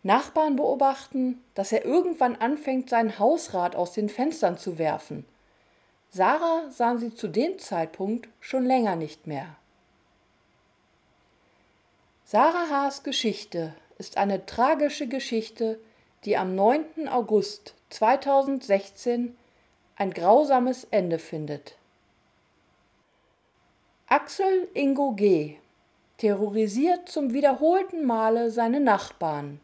Nachbarn 0.03 0.57
beobachten, 0.57 1.43
dass 1.55 1.73
er 1.73 1.85
irgendwann 1.85 2.37
anfängt, 2.37 2.91
sein 2.91 3.19
Hausrad 3.19 3.75
aus 3.75 3.93
den 3.93 4.09
Fenstern 4.09 4.57
zu 4.57 4.79
werfen. 4.79 5.25
Sarah 6.11 6.71
sahen 6.71 6.99
sie 6.99 7.15
zu 7.15 7.29
dem 7.29 7.59
Zeitpunkt 7.59 8.29
schon 8.41 8.65
länger 8.65 8.97
nicht 8.97 9.27
mehr. 9.27 9.57
Sarah 12.25 12.71
Haas 12.71 13.03
Geschichte 13.03 13.75
ist 13.99 14.17
eine 14.17 14.47
tragische 14.47 15.09
Geschichte, 15.09 15.79
die 16.25 16.37
am 16.37 16.55
9. 16.55 17.09
August 17.09 17.75
2016 17.91 19.37
ein 19.97 20.13
grausames 20.13 20.85
Ende 20.91 21.19
findet. 21.19 21.77
Axel 24.09 24.69
Ingo 24.73 25.15
G. 25.17 25.57
terrorisiert 26.19 27.09
zum 27.09 27.33
wiederholten 27.33 28.05
Male 28.05 28.53
seine 28.53 28.79
Nachbarn. 28.79 29.59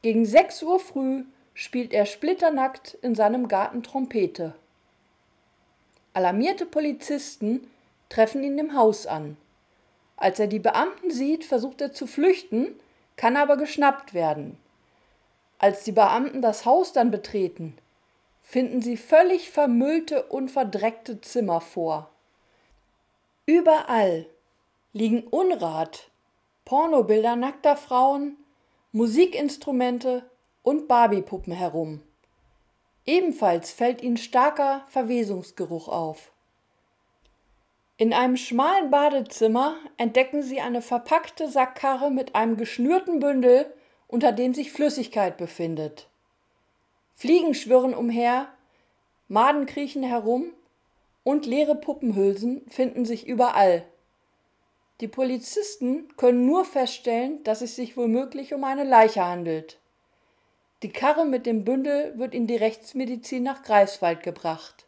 Gegen 0.00 0.24
6 0.24 0.62
Uhr 0.62 0.80
früh 0.80 1.24
spielt 1.52 1.92
er 1.92 2.06
splitternackt 2.06 2.96
in 3.02 3.14
seinem 3.14 3.48
Garten 3.48 3.82
Trompete. 3.82 4.54
Alarmierte 6.14 6.64
Polizisten 6.64 7.70
treffen 8.08 8.42
ihn 8.42 8.56
im 8.56 8.74
Haus 8.74 9.06
an. 9.06 9.36
Als 10.16 10.40
er 10.40 10.46
die 10.46 10.58
Beamten 10.58 11.10
sieht, 11.10 11.44
versucht 11.44 11.82
er 11.82 11.92
zu 11.92 12.06
flüchten, 12.06 12.80
kann 13.16 13.36
aber 13.36 13.58
geschnappt 13.58 14.14
werden. 14.14 14.56
Als 15.58 15.84
die 15.84 15.92
Beamten 15.92 16.40
das 16.40 16.64
Haus 16.64 16.94
dann 16.94 17.10
betreten, 17.10 17.76
finden 18.42 18.80
sie 18.80 18.96
völlig 18.96 19.50
vermüllte 19.50 20.22
und 20.22 20.50
verdreckte 20.50 21.20
Zimmer 21.20 21.60
vor. 21.60 22.08
Überall 23.46 24.26
liegen 24.92 25.22
Unrat, 25.28 26.10
Pornobilder 26.64 27.36
nackter 27.36 27.76
Frauen, 27.76 28.36
Musikinstrumente 28.90 30.28
und 30.62 30.88
Barbiepuppen 30.88 31.52
herum. 31.52 32.02
Ebenfalls 33.04 33.70
fällt 33.70 34.02
ihnen 34.02 34.16
starker 34.16 34.84
Verwesungsgeruch 34.88 35.86
auf. 35.86 36.32
In 37.98 38.12
einem 38.12 38.36
schmalen 38.36 38.90
Badezimmer 38.90 39.76
entdecken 39.96 40.42
sie 40.42 40.60
eine 40.60 40.82
verpackte 40.82 41.48
Sackkarre 41.48 42.10
mit 42.10 42.34
einem 42.34 42.56
geschnürten 42.56 43.20
Bündel 43.20 43.72
unter 44.08 44.32
dem 44.32 44.54
sich 44.54 44.72
Flüssigkeit 44.72 45.36
befindet. 45.36 46.08
Fliegen 47.14 47.54
schwirren 47.54 47.94
umher, 47.94 48.48
Maden 49.28 49.66
kriechen 49.66 50.02
herum 50.02 50.52
und 51.26 51.44
leere 51.44 51.74
Puppenhülsen 51.74 52.64
finden 52.68 53.04
sich 53.04 53.26
überall. 53.26 53.82
Die 55.00 55.08
Polizisten 55.08 56.06
können 56.16 56.46
nur 56.46 56.64
feststellen, 56.64 57.42
dass 57.42 57.62
es 57.62 57.74
sich 57.74 57.96
womöglich 57.96 58.54
um 58.54 58.62
eine 58.62 58.84
Leiche 58.84 59.24
handelt. 59.24 59.80
Die 60.84 60.92
Karre 60.92 61.26
mit 61.26 61.44
dem 61.44 61.64
Bündel 61.64 62.16
wird 62.16 62.32
in 62.32 62.46
die 62.46 62.54
Rechtsmedizin 62.54 63.42
nach 63.42 63.64
Greifswald 63.64 64.22
gebracht. 64.22 64.86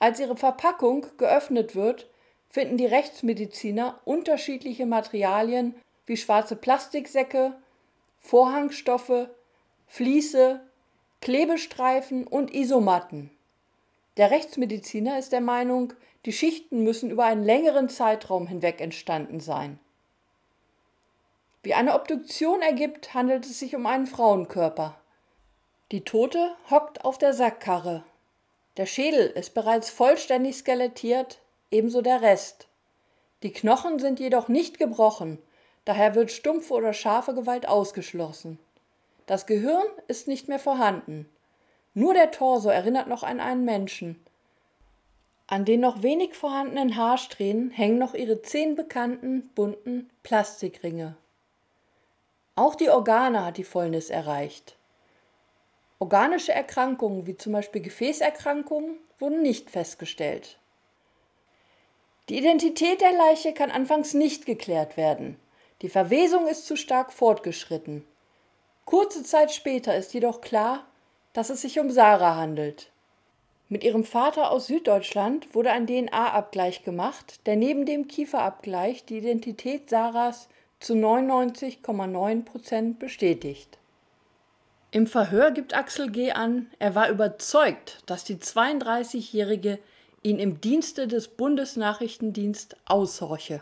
Als 0.00 0.18
ihre 0.18 0.36
Verpackung 0.36 1.06
geöffnet 1.18 1.76
wird, 1.76 2.10
finden 2.50 2.76
die 2.76 2.86
Rechtsmediziner 2.86 4.00
unterschiedliche 4.04 4.86
Materialien 4.86 5.76
wie 6.04 6.16
schwarze 6.16 6.56
Plastiksäcke, 6.56 7.54
Vorhangstoffe, 8.18 9.28
Vliese, 9.86 10.62
Klebestreifen 11.20 12.26
und 12.26 12.52
Isomatten. 12.52 13.30
Der 14.16 14.30
Rechtsmediziner 14.30 15.18
ist 15.18 15.32
der 15.32 15.40
Meinung, 15.40 15.92
die 16.24 16.32
Schichten 16.32 16.84
müssen 16.84 17.10
über 17.10 17.24
einen 17.24 17.44
längeren 17.44 17.88
Zeitraum 17.88 18.46
hinweg 18.46 18.80
entstanden 18.80 19.40
sein. 19.40 19.78
Wie 21.62 21.74
eine 21.74 21.94
Obduktion 21.94 22.62
ergibt, 22.62 23.14
handelt 23.14 23.46
es 23.46 23.58
sich 23.58 23.74
um 23.74 23.86
einen 23.86 24.06
Frauenkörper. 24.06 24.98
Die 25.92 26.02
Tote 26.02 26.54
hockt 26.70 27.04
auf 27.04 27.18
der 27.18 27.32
Sackkarre. 27.32 28.04
Der 28.76 28.86
Schädel 28.86 29.26
ist 29.26 29.54
bereits 29.54 29.90
vollständig 29.90 30.56
skelettiert, 30.56 31.40
ebenso 31.70 32.02
der 32.02 32.22
Rest. 32.22 32.68
Die 33.42 33.52
Knochen 33.52 33.98
sind 33.98 34.20
jedoch 34.20 34.48
nicht 34.48 34.78
gebrochen 34.78 35.38
Daher 35.84 36.14
wird 36.14 36.30
stumpfe 36.30 36.72
oder 36.72 36.92
scharfe 36.92 37.34
Gewalt 37.34 37.68
ausgeschlossen. 37.68 38.58
Das 39.26 39.46
Gehirn 39.46 39.86
ist 40.08 40.28
nicht 40.28 40.48
mehr 40.48 40.58
vorhanden. 40.58 41.28
Nur 41.94 42.12
der 42.12 42.32
Torso 42.32 42.68
erinnert 42.68 43.06
noch 43.06 43.22
an 43.22 43.40
einen 43.40 43.64
Menschen. 43.64 44.20
An 45.46 45.64
den 45.64 45.80
noch 45.80 46.02
wenig 46.02 46.34
vorhandenen 46.34 46.96
Haarsträhnen 46.96 47.70
hängen 47.70 47.98
noch 47.98 48.14
ihre 48.14 48.42
zehn 48.42 48.74
bekannten 48.74 49.50
bunten 49.54 50.10
Plastikringe. 50.22 51.16
Auch 52.56 52.74
die 52.74 52.90
Organe 52.90 53.44
hat 53.44 53.56
die 53.56 53.64
Fäulnis 53.64 54.10
erreicht. 54.10 54.76
Organische 55.98 56.52
Erkrankungen 56.52 57.26
wie 57.26 57.36
zum 57.36 57.52
Beispiel 57.52 57.82
Gefäßerkrankungen 57.82 58.96
wurden 59.18 59.42
nicht 59.42 59.70
festgestellt. 59.70 60.58
Die 62.28 62.38
Identität 62.38 63.00
der 63.00 63.12
Leiche 63.12 63.52
kann 63.52 63.70
anfangs 63.70 64.14
nicht 64.14 64.46
geklärt 64.46 64.96
werden. 64.96 65.38
Die 65.82 65.88
Verwesung 65.88 66.46
ist 66.46 66.66
zu 66.66 66.76
stark 66.76 67.12
fortgeschritten. 67.12 68.04
Kurze 68.86 69.22
Zeit 69.22 69.52
später 69.52 69.96
ist 69.96 70.14
jedoch 70.14 70.40
klar, 70.40 70.86
dass 71.34 71.50
es 71.50 71.60
sich 71.60 71.78
um 71.78 71.90
Sarah 71.90 72.36
handelt. 72.36 72.90
Mit 73.68 73.84
ihrem 73.84 74.04
Vater 74.04 74.50
aus 74.50 74.68
Süddeutschland 74.68 75.54
wurde 75.54 75.72
ein 75.72 75.86
DNA-Abgleich 75.86 76.84
gemacht, 76.84 77.40
der 77.46 77.56
neben 77.56 77.84
dem 77.84 78.08
Kieferabgleich 78.08 79.04
die 79.04 79.18
Identität 79.18 79.90
Sarahs 79.90 80.48
zu 80.80 80.94
99,9 80.94 82.44
Prozent 82.44 82.98
bestätigt. 82.98 83.78
Im 84.90 85.06
Verhör 85.08 85.50
gibt 85.50 85.74
Axel 85.74 86.10
G. 86.10 86.30
an, 86.32 86.70
er 86.78 86.94
war 86.94 87.08
überzeugt, 87.10 88.02
dass 88.06 88.22
die 88.22 88.36
32-Jährige 88.36 89.80
ihn 90.22 90.38
im 90.38 90.60
Dienste 90.60 91.08
des 91.08 91.28
Bundesnachrichtendienst 91.28 92.76
aushorche. 92.84 93.60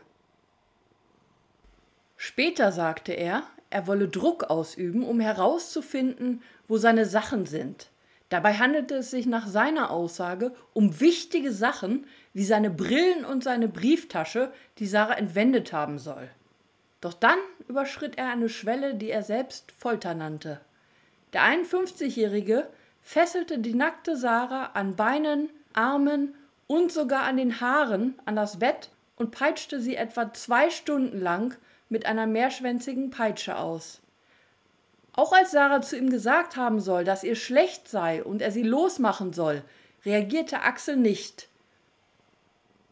Später 2.17 2.71
sagte 2.71 3.13
er, 3.13 3.45
er 3.73 3.87
wolle 3.87 4.09
Druck 4.09 4.45
ausüben, 4.45 5.03
um 5.03 5.21
herauszufinden, 5.21 6.43
wo 6.69 6.77
seine 6.77 7.07
Sachen 7.07 7.47
sind. 7.47 7.91
Dabei 8.29 8.55
handelte 8.55 8.95
es 8.97 9.11
sich 9.11 9.27
nach 9.27 9.47
seiner 9.47 9.91
Aussage 9.91 10.53
um 10.73 11.01
wichtige 11.01 11.53
Sachen 11.53 12.07
wie 12.33 12.45
seine 12.45 12.71
Brillen 12.71 13.27
und 13.27 13.45
seine 13.45 13.69
Brieftasche, 13.69 14.53
die 14.79 14.87
Sarah 14.87 15.15
entwendet 15.15 15.73
haben 15.73 15.99
soll. 15.99 16.31
Doch 17.03 17.13
dann 17.13 17.39
überschritt 17.69 18.17
er 18.17 18.31
eine 18.31 18.49
Schwelle, 18.49 18.95
die 18.95 19.11
er 19.11 19.23
selbst 19.23 19.73
Folter 19.73 20.15
nannte. 20.15 20.61
Der 21.35 21.43
51-Jährige 21.43 22.69
fesselte 23.03 23.59
die 23.59 23.75
nackte 23.75 24.17
Sarah 24.17 24.71
an 24.75 24.97
Beinen, 24.97 25.51
Armen 25.75 26.35
und 26.67 26.91
sogar 26.91 27.25
an 27.25 27.37
den 27.37 27.61
Haaren 27.61 28.15
an 28.25 28.37
das 28.37 28.59
Bett 28.59 28.91
und 29.17 29.31
peitschte 29.31 29.81
sie 29.81 29.97
etwa 29.97 30.33
zwei 30.33 30.71
Stunden 30.71 31.21
lang 31.21 31.57
mit 31.93 32.07
einer 32.07 32.27
mehrschwänzigen 32.27 33.11
Peitsche 33.11 33.59
aus. 33.59 34.01
Auch 35.13 35.33
als 35.33 35.51
Sarah 35.51 35.83
zu 35.83 35.97
ihm 35.97 36.09
gesagt 36.09 36.57
haben 36.57 36.81
soll, 36.81 37.05
dass 37.05 37.23
ihr 37.23 37.37
schlecht 37.37 37.87
sei 37.87 38.25
und 38.25 38.41
er 38.41 38.51
sie 38.51 38.63
losmachen 38.63 39.35
soll, 39.35 39.63
reagierte 40.05 40.63
Axel 40.63 40.97
nicht. 40.97 41.49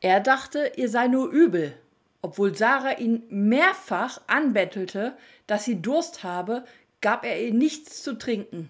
Er 0.01 0.21
dachte, 0.21 0.73
ihr 0.77 0.91
sei 0.91 1.09
nur 1.09 1.31
übel, 1.31 1.75
obwohl 2.21 2.55
Sarah 2.55 2.99
ihn 2.99 3.23
mehrfach 3.31 4.21
anbettelte, 4.27 5.17
dass 5.47 5.65
sie 5.65 5.81
Durst 5.81 6.23
habe, 6.23 6.65
gab 7.01 7.25
er 7.25 7.43
ihr 7.43 7.55
nichts 7.55 8.03
zu 8.03 8.19
trinken. 8.19 8.69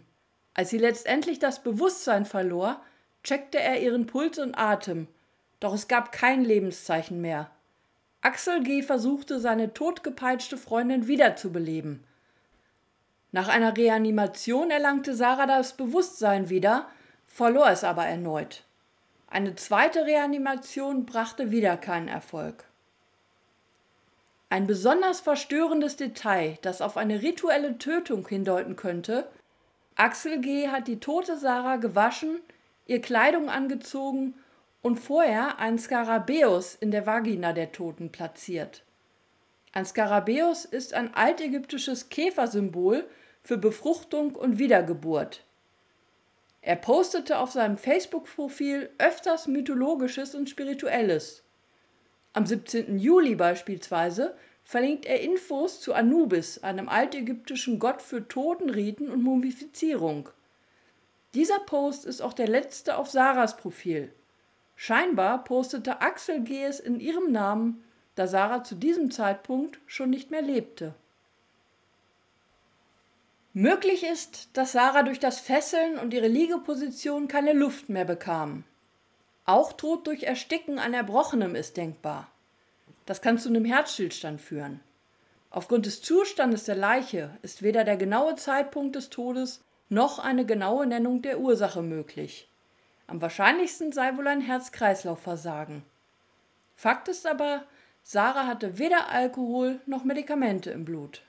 Als 0.55 0.71
sie 0.71 0.79
letztendlich 0.79 1.41
das 1.41 1.63
Bewusstsein 1.63 2.25
verlor, 2.25 2.81
checkte 3.25 3.59
er 3.59 3.81
ihren 3.81 4.07
Puls 4.07 4.39
und 4.39 4.57
Atem. 4.57 5.09
Doch 5.59 5.75
es 5.75 5.89
gab 5.89 6.13
kein 6.13 6.45
Lebenszeichen 6.45 7.21
mehr. 7.21 7.51
Axel 8.23 8.63
G. 8.63 8.83
versuchte, 8.83 9.41
seine 9.41 9.73
totgepeitschte 9.73 10.59
Freundin 10.59 11.07
wiederzubeleben. 11.07 12.05
Nach 13.33 13.49
einer 13.49 13.77
Reanimation 13.77 14.71
erlangte 14.71 15.15
Sarah 15.15 15.47
das 15.47 15.75
Bewusstsein 15.75 16.51
wieder, 16.51 16.89
verlor 17.27 17.71
es 17.71 17.83
aber 17.83 18.05
erneut. 18.05 18.65
Eine 19.29 19.55
zweite 19.55 20.05
Reanimation 20.05 21.07
brachte 21.07 21.51
wieder 21.51 21.77
keinen 21.77 22.09
Erfolg. 22.09 22.65
Ein 24.51 24.67
besonders 24.67 25.21
verstörendes 25.21 25.97
Detail, 25.97 26.59
das 26.61 26.83
auf 26.83 26.97
eine 26.97 27.23
rituelle 27.23 27.79
Tötung 27.79 28.27
hindeuten 28.29 28.77
könnte, 28.77 29.31
Axel 29.95 30.41
G. 30.41 30.69
hat 30.69 30.89
die 30.89 30.99
tote 30.99 31.39
Sarah 31.39 31.77
gewaschen, 31.77 32.41
ihr 32.87 33.01
Kleidung 33.01 33.49
angezogen 33.49 34.35
und 34.83 34.99
vorher 34.99 35.59
einen 35.59 35.79
Skarabäus 35.79 36.75
in 36.75 36.91
der 36.91 37.07
Vagina 37.07 37.53
der 37.53 37.73
Toten 37.73 38.11
platziert. 38.11 38.83
Ein 39.73 39.87
Skarabäus 39.87 40.65
ist 40.65 40.95
ein 40.95 41.15
altägyptisches 41.15 42.09
Käfersymbol 42.09 43.05
für 43.43 43.57
Befruchtung 43.57 44.35
und 44.35 44.59
Wiedergeburt. 44.59 45.45
Er 46.63 46.77
postete 46.77 47.39
auf 47.39 47.53
seinem 47.53 47.79
Facebook-Profil 47.79 48.91
öfters 48.99 49.47
Mythologisches 49.47 50.35
und 50.35 50.51
Spirituelles. 50.51 51.43
Am 52.33 52.47
17. 52.47 52.99
Juli 52.99 53.35
beispielsweise 53.35 54.37
verlinkt 54.65 55.07
er 55.07 55.21
Infos 55.21 55.81
zu 55.81 55.95
Anubis, 55.95 56.63
einem 56.63 56.89
altägyptischen 56.89 57.79
Gott 57.79 58.03
für 58.03 58.29
Totenriten 58.29 59.11
und 59.11 59.23
Mumifizierung. 59.23 60.29
Dieser 61.35 61.61
Post 61.61 62.05
ist 62.05 62.21
auch 62.21 62.33
der 62.33 62.49
letzte 62.49 62.97
auf 62.99 63.09
Sarahs 63.09 63.57
Profil. 63.57 64.13
Scheinbar 64.83 65.45
postete 65.45 66.01
Axel 66.01 66.41
G. 66.41 66.65
es 66.65 66.81
in 66.81 67.01
ihrem 67.01 67.31
Namen, 67.31 67.85
da 68.15 68.27
Sarah 68.27 68.65
zu 68.65 68.75
diesem 68.75 69.11
Zeitpunkt 69.11 69.79
schon 69.85 70.09
nicht 70.09 70.31
mehr 70.31 70.41
lebte. 70.41 70.95
Möglich 73.53 74.05
ist, 74.05 74.49
dass 74.55 74.73
Sarah 74.73 75.03
durch 75.03 75.21
das 75.21 75.39
Fesseln 75.39 75.99
und 75.99 76.15
ihre 76.15 76.29
Liegeposition 76.29 77.29
keine 77.29 77.53
Luft 77.53 77.91
mehr 77.91 78.07
bekam. 78.07 78.65
Auch 79.45 79.75
Tod 79.75 80.07
durch 80.07 80.23
Ersticken 80.23 80.79
an 80.79 80.95
Erbrochenem 80.95 81.57
ist 81.57 81.77
denkbar. 81.77 82.31
Das 83.05 83.21
kann 83.21 83.37
zu 83.37 83.51
einem 83.51 83.67
Herzstillstand 83.67 84.41
führen. 84.41 84.81
Aufgrund 85.51 85.85
des 85.85 86.01
Zustandes 86.01 86.65
der 86.65 86.77
Leiche 86.77 87.37
ist 87.43 87.61
weder 87.61 87.85
der 87.85 87.99
genaue 87.99 88.37
Zeitpunkt 88.37 88.97
des 88.97 89.11
Todes 89.11 89.63
noch 89.91 90.19
eine 90.19 90.47
genaue 90.47 90.87
Nennung 90.87 91.21
der 91.21 91.39
Ursache 91.39 91.83
möglich. 91.83 92.50
Am 93.11 93.21
wahrscheinlichsten 93.21 93.91
sei 93.91 94.17
wohl 94.17 94.29
ein 94.29 94.41
Herz-Kreislauf-Versagen. 94.41 95.83
Fakt 96.77 97.09
ist 97.09 97.27
aber, 97.27 97.65
Sarah 98.05 98.47
hatte 98.47 98.79
weder 98.79 99.09
Alkohol 99.09 99.81
noch 99.85 100.05
Medikamente 100.05 100.71
im 100.71 100.85
Blut. 100.85 101.23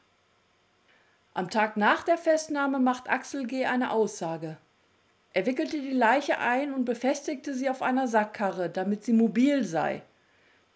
Am 1.34 1.50
Tag 1.50 1.78
nach 1.78 2.04
der 2.04 2.20
Festnahme 2.20 2.78
macht 2.78 3.10
Axel 3.10 3.48
G. 3.48 3.66
eine 3.66 3.90
Aussage. 3.90 4.58
Er 5.34 5.48
wickelte 5.48 5.82
die 5.82 5.90
Leiche 5.90 6.38
ein 6.38 6.72
und 6.72 6.86
befestigte 6.86 7.56
sie 7.56 7.68
auf 7.68 7.82
einer 7.82 8.08
Sackkarre, 8.08 8.70
damit 8.70 9.04
sie 9.04 9.14
mobil 9.14 9.64
sei. 9.64 10.04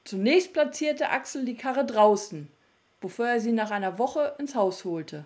Zunächst 0.05 0.53
platzierte 0.53 1.11
Axel 1.11 1.45
die 1.45 1.55
Karre 1.55 1.85
draußen, 1.85 2.49
bevor 2.99 3.27
er 3.27 3.39
sie 3.39 3.51
nach 3.51 3.69
einer 3.69 3.99
Woche 3.99 4.33
ins 4.39 4.55
Haus 4.55 4.85
holte. 4.85 5.25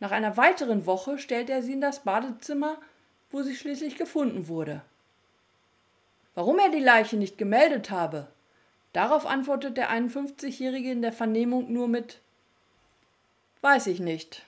Nach 0.00 0.10
einer 0.10 0.36
weiteren 0.36 0.84
Woche 0.84 1.16
stellte 1.16 1.52
er 1.52 1.62
sie 1.62 1.72
in 1.72 1.80
das 1.80 2.00
Badezimmer, 2.00 2.76
wo 3.32 3.42
sie 3.42 3.56
schließlich 3.56 3.96
gefunden 3.96 4.48
wurde. 4.48 4.82
Warum 6.34 6.58
er 6.58 6.70
die 6.70 6.80
Leiche 6.80 7.16
nicht 7.16 7.38
gemeldet 7.38 7.90
habe, 7.90 8.28
darauf 8.92 9.26
antwortet 9.26 9.76
der 9.76 9.90
51-Jährige 9.90 10.90
in 10.90 11.02
der 11.02 11.12
Vernehmung 11.12 11.72
nur 11.72 11.88
mit 11.88 12.20
Weiß 13.60 13.86
ich 13.86 14.00
nicht. 14.00 14.44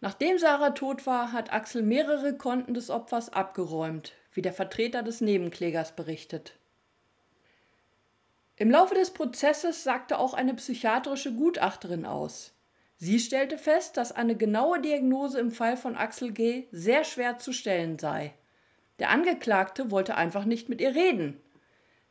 Nachdem 0.00 0.38
Sarah 0.38 0.70
tot 0.70 1.06
war, 1.06 1.32
hat 1.32 1.52
Axel 1.52 1.82
mehrere 1.82 2.36
Konten 2.36 2.74
des 2.74 2.90
Opfers 2.90 3.32
abgeräumt, 3.32 4.12
wie 4.32 4.42
der 4.42 4.52
Vertreter 4.52 5.02
des 5.02 5.20
Nebenklägers 5.20 5.96
berichtet. 5.96 6.52
Im 8.56 8.70
Laufe 8.70 8.94
des 8.94 9.10
Prozesses 9.10 9.82
sagte 9.82 10.18
auch 10.18 10.34
eine 10.34 10.54
psychiatrische 10.54 11.32
Gutachterin 11.34 12.06
aus. 12.06 12.52
Sie 12.98 13.20
stellte 13.20 13.58
fest, 13.58 13.96
dass 13.96 14.12
eine 14.12 14.36
genaue 14.36 14.80
Diagnose 14.80 15.38
im 15.38 15.50
Fall 15.50 15.76
von 15.76 15.96
Axel 15.96 16.32
G. 16.32 16.66
sehr 16.72 17.04
schwer 17.04 17.38
zu 17.38 17.52
stellen 17.52 17.98
sei. 17.98 18.32
Der 18.98 19.10
Angeklagte 19.10 19.90
wollte 19.90 20.16
einfach 20.16 20.46
nicht 20.46 20.68
mit 20.68 20.80
ihr 20.80 20.94
reden. 20.94 21.40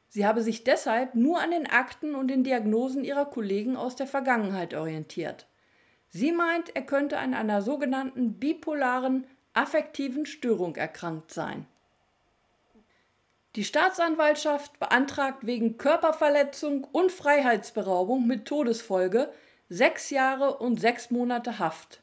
Sie 0.09 0.25
habe 0.25 0.43
sich 0.43 0.63
deshalb 0.63 1.15
nur 1.15 1.41
an 1.41 1.51
den 1.51 1.67
Akten 1.67 2.13
und 2.13 2.27
den 2.27 2.43
Diagnosen 2.43 3.03
ihrer 3.03 3.25
Kollegen 3.25 3.75
aus 3.75 3.95
der 3.95 4.07
Vergangenheit 4.07 4.73
orientiert. 4.73 5.47
Sie 6.09 6.31
meint, 6.31 6.75
er 6.75 6.83
könnte 6.83 7.17
an 7.17 7.33
einer 7.33 7.61
sogenannten 7.61 8.39
bipolaren 8.39 9.25
affektiven 9.53 10.25
Störung 10.25 10.75
erkrankt 10.75 11.33
sein. 11.33 11.65
Die 13.55 13.63
Staatsanwaltschaft 13.63 14.79
beantragt 14.79 15.45
wegen 15.45 15.77
Körperverletzung 15.77 16.83
und 16.83 17.11
Freiheitsberaubung 17.11 18.27
mit 18.27 18.45
Todesfolge 18.45 19.31
sechs 19.69 20.11
Jahre 20.11 20.57
und 20.57 20.79
sechs 20.79 21.09
Monate 21.09 21.57
Haft. 21.57 22.01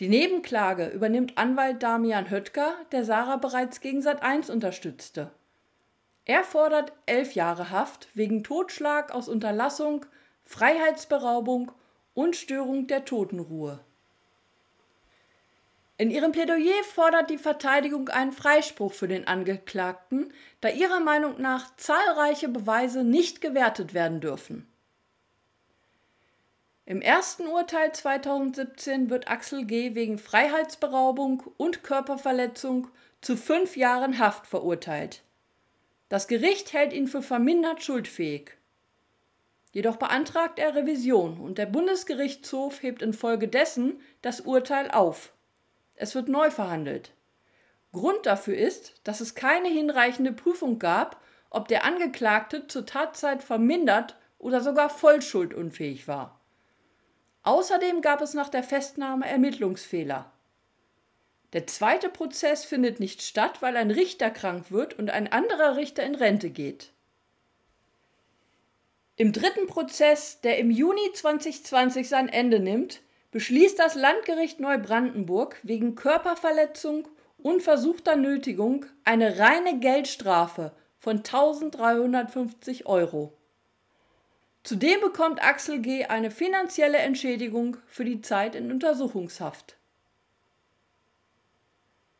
Die 0.00 0.08
Nebenklage 0.08 0.88
übernimmt 0.88 1.38
Anwalt 1.38 1.82
Damian 1.82 2.30
Höttger, 2.30 2.74
der 2.92 3.04
Sarah 3.04 3.36
bereits 3.36 3.80
gegen 3.80 4.02
Sat 4.02 4.22
1 4.22 4.50
unterstützte. 4.50 5.30
Er 6.26 6.44
fordert 6.44 6.92
elf 7.06 7.34
Jahre 7.34 7.70
Haft 7.70 8.08
wegen 8.14 8.44
Totschlag 8.44 9.12
aus 9.12 9.28
Unterlassung, 9.28 10.04
Freiheitsberaubung 10.44 11.72
und 12.12 12.36
Störung 12.36 12.86
der 12.86 13.04
Totenruhe. 13.04 13.80
In 15.96 16.10
ihrem 16.10 16.32
Plädoyer 16.32 16.82
fordert 16.82 17.30
die 17.30 17.38
Verteidigung 17.38 18.08
einen 18.08 18.32
Freispruch 18.32 18.92
für 18.92 19.06
den 19.06 19.28
Angeklagten, 19.28 20.32
da 20.60 20.68
ihrer 20.68 21.00
Meinung 21.00 21.40
nach 21.40 21.76
zahlreiche 21.76 22.48
Beweise 22.48 23.04
nicht 23.04 23.40
gewertet 23.40 23.94
werden 23.94 24.20
dürfen. 24.20 24.68
Im 26.86 27.00
ersten 27.00 27.46
Urteil 27.46 27.92
2017 27.92 29.08
wird 29.08 29.26
Axel 29.26 29.64
G. 29.64 29.94
wegen 29.94 30.18
Freiheitsberaubung 30.18 31.42
und 31.56 31.82
Körperverletzung 31.82 32.88
zu 33.22 33.38
fünf 33.38 33.78
Jahren 33.78 34.18
Haft 34.18 34.46
verurteilt. 34.46 35.22
Das 36.10 36.28
Gericht 36.28 36.74
hält 36.74 36.92
ihn 36.92 37.08
für 37.08 37.22
vermindert 37.22 37.82
schuldfähig. 37.82 38.50
Jedoch 39.72 39.96
beantragt 39.96 40.58
er 40.58 40.74
Revision 40.74 41.40
und 41.40 41.56
der 41.56 41.64
Bundesgerichtshof 41.64 42.82
hebt 42.82 43.00
infolgedessen 43.00 44.02
das 44.20 44.42
Urteil 44.42 44.90
auf. 44.90 45.32
Es 45.96 46.14
wird 46.14 46.28
neu 46.28 46.50
verhandelt. 46.50 47.12
Grund 47.92 48.26
dafür 48.26 48.58
ist, 48.58 49.00
dass 49.04 49.22
es 49.22 49.34
keine 49.34 49.68
hinreichende 49.68 50.32
Prüfung 50.32 50.78
gab, 50.78 51.22
ob 51.48 51.66
der 51.66 51.84
Angeklagte 51.84 52.66
zur 52.66 52.84
Tatzeit 52.84 53.42
vermindert 53.42 54.16
oder 54.38 54.60
sogar 54.60 54.90
vollschuldunfähig 54.90 56.06
war. 56.06 56.33
Außerdem 57.44 58.00
gab 58.00 58.22
es 58.22 58.34
nach 58.34 58.48
der 58.48 58.62
Festnahme 58.62 59.28
Ermittlungsfehler. 59.28 60.32
Der 61.52 61.66
zweite 61.66 62.08
Prozess 62.08 62.64
findet 62.64 62.98
nicht 62.98 63.22
statt, 63.22 63.62
weil 63.62 63.76
ein 63.76 63.90
Richter 63.90 64.30
krank 64.30 64.72
wird 64.72 64.98
und 64.98 65.10
ein 65.10 65.30
anderer 65.30 65.76
Richter 65.76 66.02
in 66.02 66.16
Rente 66.16 66.50
geht. 66.50 66.90
Im 69.16 69.32
dritten 69.32 69.68
Prozess, 69.68 70.40
der 70.40 70.58
im 70.58 70.72
Juni 70.72 71.12
2020 71.12 72.08
sein 72.08 72.28
Ende 72.28 72.58
nimmt, 72.58 73.02
beschließt 73.30 73.78
das 73.78 73.94
Landgericht 73.94 74.58
Neubrandenburg 74.58 75.60
wegen 75.62 75.94
Körperverletzung 75.94 77.06
und 77.38 77.62
versuchter 77.62 78.16
Nötigung 78.16 78.86
eine 79.04 79.38
reine 79.38 79.78
Geldstrafe 79.78 80.72
von 80.98 81.18
1350 81.18 82.86
Euro. 82.86 83.32
Zudem 84.64 85.02
bekommt 85.02 85.44
Axel 85.44 85.80
G. 85.80 86.06
eine 86.06 86.30
finanzielle 86.30 86.96
Entschädigung 86.96 87.76
für 87.86 88.06
die 88.06 88.22
Zeit 88.22 88.54
in 88.54 88.72
Untersuchungshaft. 88.72 89.76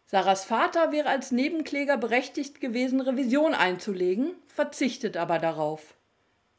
Sarahs 0.04 0.44
Vater 0.44 0.92
wäre 0.92 1.08
als 1.08 1.32
Nebenkläger 1.32 1.96
berechtigt 1.96 2.60
gewesen, 2.60 3.00
Revision 3.00 3.54
einzulegen, 3.54 4.32
verzichtet 4.46 5.16
aber 5.16 5.38
darauf. 5.38 5.94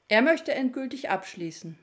Er 0.08 0.24
möchte 0.24 0.54
endgültig 0.54 1.12
abschließen. 1.12 1.78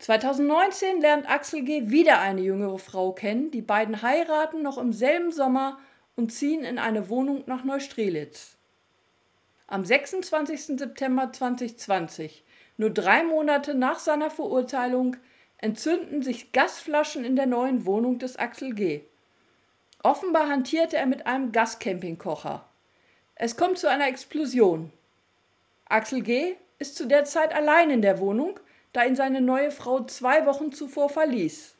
2019 0.00 1.00
lernt 1.00 1.30
Axel 1.30 1.62
G. 1.62 1.88
wieder 1.88 2.20
eine 2.20 2.40
jüngere 2.40 2.80
Frau 2.80 3.12
kennen. 3.12 3.52
Die 3.52 3.62
beiden 3.62 4.02
heiraten 4.02 4.62
noch 4.62 4.76
im 4.76 4.92
selben 4.92 5.30
Sommer 5.30 5.78
und 6.16 6.32
ziehen 6.32 6.64
in 6.64 6.80
eine 6.80 7.08
Wohnung 7.08 7.44
nach 7.46 7.62
Neustrelitz. 7.62 8.56
Am 9.70 9.84
26. 9.84 10.78
September 10.80 11.32
2020, 11.32 12.42
nur 12.76 12.90
drei 12.90 13.22
Monate 13.22 13.72
nach 13.72 14.00
seiner 14.00 14.28
Verurteilung, 14.28 15.16
entzünden 15.58 16.22
sich 16.22 16.50
Gasflaschen 16.50 17.24
in 17.24 17.36
der 17.36 17.46
neuen 17.46 17.86
Wohnung 17.86 18.18
des 18.18 18.36
Axel 18.36 18.74
G. 18.74 19.02
Offenbar 20.02 20.48
hantierte 20.48 20.96
er 20.96 21.06
mit 21.06 21.24
einem 21.24 21.52
Gascampingkocher. 21.52 22.64
Es 23.36 23.56
kommt 23.56 23.78
zu 23.78 23.88
einer 23.88 24.08
Explosion. 24.08 24.92
Axel 25.88 26.22
G. 26.22 26.56
ist 26.80 26.96
zu 26.96 27.06
der 27.06 27.24
Zeit 27.24 27.54
allein 27.54 27.90
in 27.90 28.02
der 28.02 28.18
Wohnung, 28.18 28.58
da 28.92 29.04
ihn 29.04 29.14
seine 29.14 29.40
neue 29.40 29.70
Frau 29.70 30.02
zwei 30.04 30.46
Wochen 30.46 30.72
zuvor 30.72 31.10
verließ. 31.10 31.76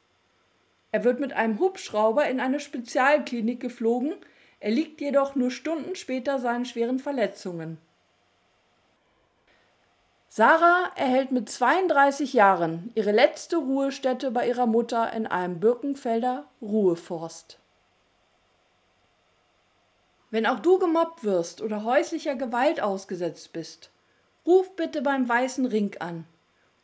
Er 0.92 1.03
wird 1.03 1.18
mit 1.18 1.33
einem 1.33 1.59
Hubschrauber 1.59 2.29
in 2.29 2.38
eine 2.38 2.61
Spezialklinik 2.61 3.59
geflogen, 3.59 4.14
er 4.61 4.70
liegt 4.70 5.01
jedoch 5.01 5.35
nur 5.35 5.51
Stunden 5.51 5.96
später 5.96 6.38
seinen 6.38 6.66
schweren 6.66 6.99
Verletzungen. 6.99 7.79
Sarah 10.29 10.92
erhält 10.94 11.33
mit 11.33 11.49
32 11.49 12.35
Jahren 12.35 12.92
ihre 12.94 13.11
letzte 13.11 13.57
Ruhestätte 13.57 14.31
bei 14.31 14.46
ihrer 14.46 14.66
Mutter 14.66 15.12
in 15.12 15.27
einem 15.27 15.59
Birkenfelder 15.59 16.44
Ruheforst. 16.62 17.59
Wenn 20.31 20.46
auch 20.46 20.61
du 20.61 20.79
gemobbt 20.79 21.25
wirst 21.25 21.61
oder 21.61 21.83
häuslicher 21.83 22.37
Gewalt 22.37 22.81
ausgesetzt 22.81 23.53
bist, 23.53 23.90
ruf 24.46 24.77
bitte 24.77 25.03
beim 25.03 25.29
Weißen 25.29 25.66
Ring 25.66 25.96
an. 25.99 26.25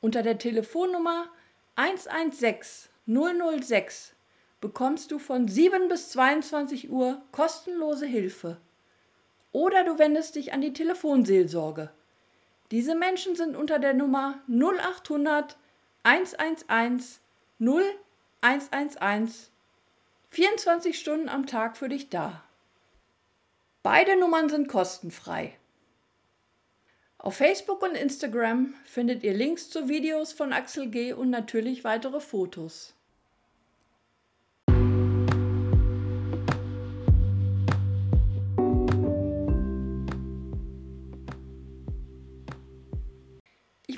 Unter 0.01 0.25
der 0.25 0.39
Telefonnummer 0.39 1.29
116 1.77 2.91
006 3.07 4.16
bekommst 4.61 5.11
du 5.11 5.19
von 5.19 5.49
7 5.49 5.89
bis 5.89 6.11
22 6.11 6.91
Uhr 6.91 7.23
kostenlose 7.33 8.07
Hilfe. 8.07 8.59
Oder 9.53 9.85
du 9.85 9.99
wendest 9.99 10.37
dich 10.37 10.53
an 10.53 10.61
die 10.61 10.73
Telefonseelsorge. 10.73 11.91
Diese 12.71 12.95
Menschen 12.95 13.37
sind 13.37 13.57
unter 13.57 13.79
der 13.79 13.95
Nummer 13.95 14.41
0800 14.49 15.57
111 16.03 17.21
0111 17.59 19.51
24 20.31 20.99
Stunden 20.99 21.29
am 21.29 21.47
Tag 21.47 21.77
für 21.77 21.89
dich 21.89 22.11
da. 22.11 22.43
Beide 23.83 24.19
Nummern 24.19 24.49
sind 24.49 24.69
kostenfrei. 24.69 25.57
Auf 27.19 27.37
Facebook 27.37 27.83
und 27.83 27.97
Instagram 27.97 28.75
findet 28.85 29.23
ihr 29.23 29.33
Links 29.33 29.71
zu 29.71 29.89
Videos 29.89 30.33
von 30.33 30.53
Axel 30.53 30.91
G 30.91 31.13
und 31.13 31.31
natürlich 31.31 31.85
weitere 31.85 32.21
Fotos. 32.21 32.96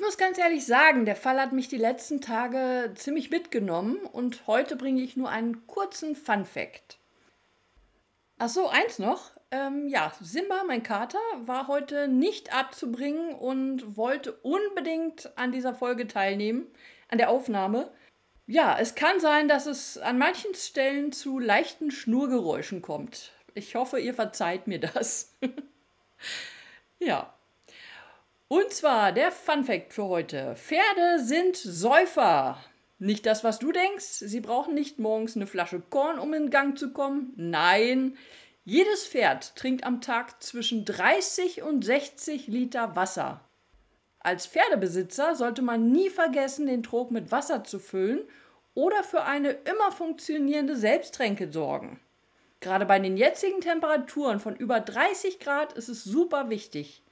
Muss 0.08 0.16
ganz 0.16 0.38
ehrlich 0.38 0.64
sagen, 0.64 1.04
der 1.04 1.16
Fall 1.16 1.38
hat 1.38 1.52
mich 1.52 1.68
die 1.68 1.76
letzten 1.76 2.22
Tage 2.22 2.94
ziemlich 2.94 3.28
mitgenommen 3.28 3.98
und 3.98 4.46
heute 4.46 4.74
bringe 4.74 5.02
ich 5.02 5.18
nur 5.18 5.28
einen 5.28 5.66
kurzen 5.66 6.16
Fun 6.16 6.46
Fact. 6.46 6.96
Ach 8.38 8.48
so, 8.48 8.68
eins 8.68 8.98
noch. 8.98 9.32
Ähm, 9.50 9.86
ja, 9.86 10.14
Simba, 10.18 10.64
mein 10.66 10.82
Kater, 10.82 11.18
war 11.44 11.68
heute 11.68 12.08
nicht 12.08 12.54
abzubringen 12.54 13.34
und 13.34 13.98
wollte 13.98 14.32
unbedingt 14.32 15.30
an 15.36 15.52
dieser 15.52 15.74
Folge 15.74 16.06
teilnehmen, 16.06 16.68
an 17.08 17.18
der 17.18 17.28
Aufnahme. 17.28 17.92
Ja, 18.46 18.78
es 18.78 18.94
kann 18.94 19.20
sein, 19.20 19.46
dass 19.46 19.66
es 19.66 19.98
an 19.98 20.16
manchen 20.16 20.54
Stellen 20.54 21.12
zu 21.12 21.38
leichten 21.38 21.90
Schnurgeräuschen 21.90 22.80
kommt. 22.80 23.32
Ich 23.52 23.74
hoffe, 23.74 24.00
ihr 24.00 24.14
verzeiht 24.14 24.68
mir 24.68 24.80
das. 24.80 25.36
ja. 26.98 27.37
Und 28.48 28.72
zwar 28.72 29.12
der 29.12 29.30
Fun 29.30 29.64
Fact 29.64 29.92
für 29.92 30.04
heute. 30.04 30.56
Pferde 30.56 31.22
sind 31.22 31.54
Säufer. 31.54 32.58
Nicht 32.98 33.26
das, 33.26 33.44
was 33.44 33.58
du 33.58 33.72
denkst. 33.72 34.06
Sie 34.06 34.40
brauchen 34.40 34.74
nicht 34.74 34.98
morgens 34.98 35.36
eine 35.36 35.46
Flasche 35.46 35.82
Korn, 35.90 36.18
um 36.18 36.32
in 36.32 36.48
Gang 36.48 36.78
zu 36.78 36.94
kommen. 36.94 37.34
Nein, 37.36 38.16
jedes 38.64 39.06
Pferd 39.06 39.54
trinkt 39.54 39.84
am 39.84 40.00
Tag 40.00 40.42
zwischen 40.42 40.86
30 40.86 41.62
und 41.62 41.84
60 41.84 42.46
Liter 42.46 42.96
Wasser. 42.96 43.42
Als 44.20 44.46
Pferdebesitzer 44.46 45.34
sollte 45.34 45.60
man 45.60 45.92
nie 45.92 46.08
vergessen, 46.08 46.66
den 46.66 46.82
Trog 46.82 47.10
mit 47.10 47.30
Wasser 47.30 47.64
zu 47.64 47.78
füllen 47.78 48.22
oder 48.72 49.02
für 49.04 49.24
eine 49.24 49.50
immer 49.50 49.92
funktionierende 49.92 50.74
Selbsttränke 50.74 51.52
sorgen. 51.52 52.00
Gerade 52.60 52.86
bei 52.86 52.98
den 52.98 53.18
jetzigen 53.18 53.60
Temperaturen 53.60 54.40
von 54.40 54.56
über 54.56 54.80
30 54.80 55.38
Grad 55.38 55.74
ist 55.74 55.88
es 55.88 56.02
super 56.02 56.48
wichtig. 56.48 57.02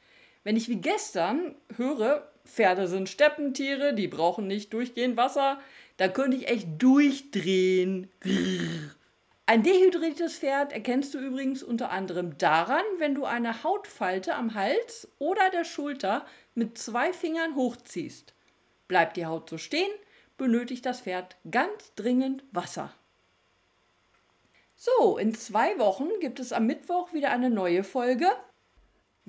Wenn 0.46 0.54
ich 0.54 0.68
wie 0.68 0.76
gestern 0.76 1.56
höre, 1.76 2.30
Pferde 2.44 2.86
sind 2.86 3.08
Steppentiere, 3.08 3.94
die 3.94 4.06
brauchen 4.06 4.46
nicht 4.46 4.72
durchgehend 4.72 5.16
Wasser, 5.16 5.58
da 5.96 6.06
könnte 6.06 6.36
ich 6.36 6.46
echt 6.46 6.68
durchdrehen. 6.80 8.08
Ein 9.46 9.64
dehydriertes 9.64 10.38
Pferd 10.38 10.72
erkennst 10.72 11.14
du 11.14 11.18
übrigens 11.18 11.64
unter 11.64 11.90
anderem 11.90 12.38
daran, 12.38 12.84
wenn 12.98 13.16
du 13.16 13.24
eine 13.24 13.64
Hautfalte 13.64 14.36
am 14.36 14.54
Hals 14.54 15.08
oder 15.18 15.50
der 15.50 15.64
Schulter 15.64 16.24
mit 16.54 16.78
zwei 16.78 17.12
Fingern 17.12 17.56
hochziehst. 17.56 18.32
Bleibt 18.86 19.16
die 19.16 19.26
Haut 19.26 19.50
so 19.50 19.58
stehen, 19.58 19.90
benötigt 20.38 20.86
das 20.86 21.00
Pferd 21.00 21.34
ganz 21.50 21.92
dringend 21.96 22.44
Wasser. 22.52 22.94
So, 24.76 25.18
in 25.18 25.34
zwei 25.34 25.76
Wochen 25.80 26.06
gibt 26.20 26.38
es 26.38 26.52
am 26.52 26.66
Mittwoch 26.66 27.12
wieder 27.12 27.32
eine 27.32 27.50
neue 27.50 27.82
Folge. 27.82 28.28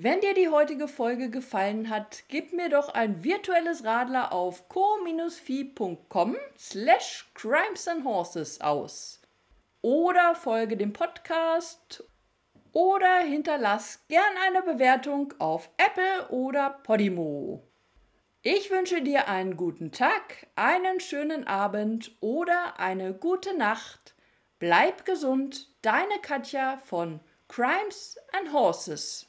Wenn 0.00 0.20
dir 0.20 0.32
die 0.32 0.48
heutige 0.48 0.86
Folge 0.86 1.28
gefallen 1.28 1.90
hat, 1.90 2.22
gib 2.28 2.52
mir 2.52 2.68
doch 2.68 2.90
ein 2.90 3.24
virtuelles 3.24 3.82
Radler 3.82 4.32
auf 4.32 4.68
co-fi.com 4.68 6.36
slash 6.56 7.28
crimes 7.34 7.88
and 7.88 8.04
horses 8.04 8.60
aus 8.60 9.20
oder 9.82 10.36
folge 10.36 10.76
dem 10.76 10.92
Podcast 10.92 12.04
oder 12.70 13.18
hinterlass 13.22 14.04
gern 14.06 14.36
eine 14.46 14.62
Bewertung 14.62 15.34
auf 15.40 15.68
Apple 15.78 16.28
oder 16.28 16.70
Podimo. 16.84 17.64
Ich 18.42 18.70
wünsche 18.70 19.02
dir 19.02 19.26
einen 19.26 19.56
guten 19.56 19.90
Tag, 19.90 20.46
einen 20.54 21.00
schönen 21.00 21.44
Abend 21.48 22.16
oder 22.20 22.78
eine 22.78 23.14
gute 23.14 23.56
Nacht. 23.58 24.14
Bleib 24.60 25.04
gesund, 25.04 25.74
deine 25.82 26.20
Katja 26.22 26.76
von 26.84 27.18
Crimes 27.48 28.16
and 28.30 28.52
Horses. 28.52 29.27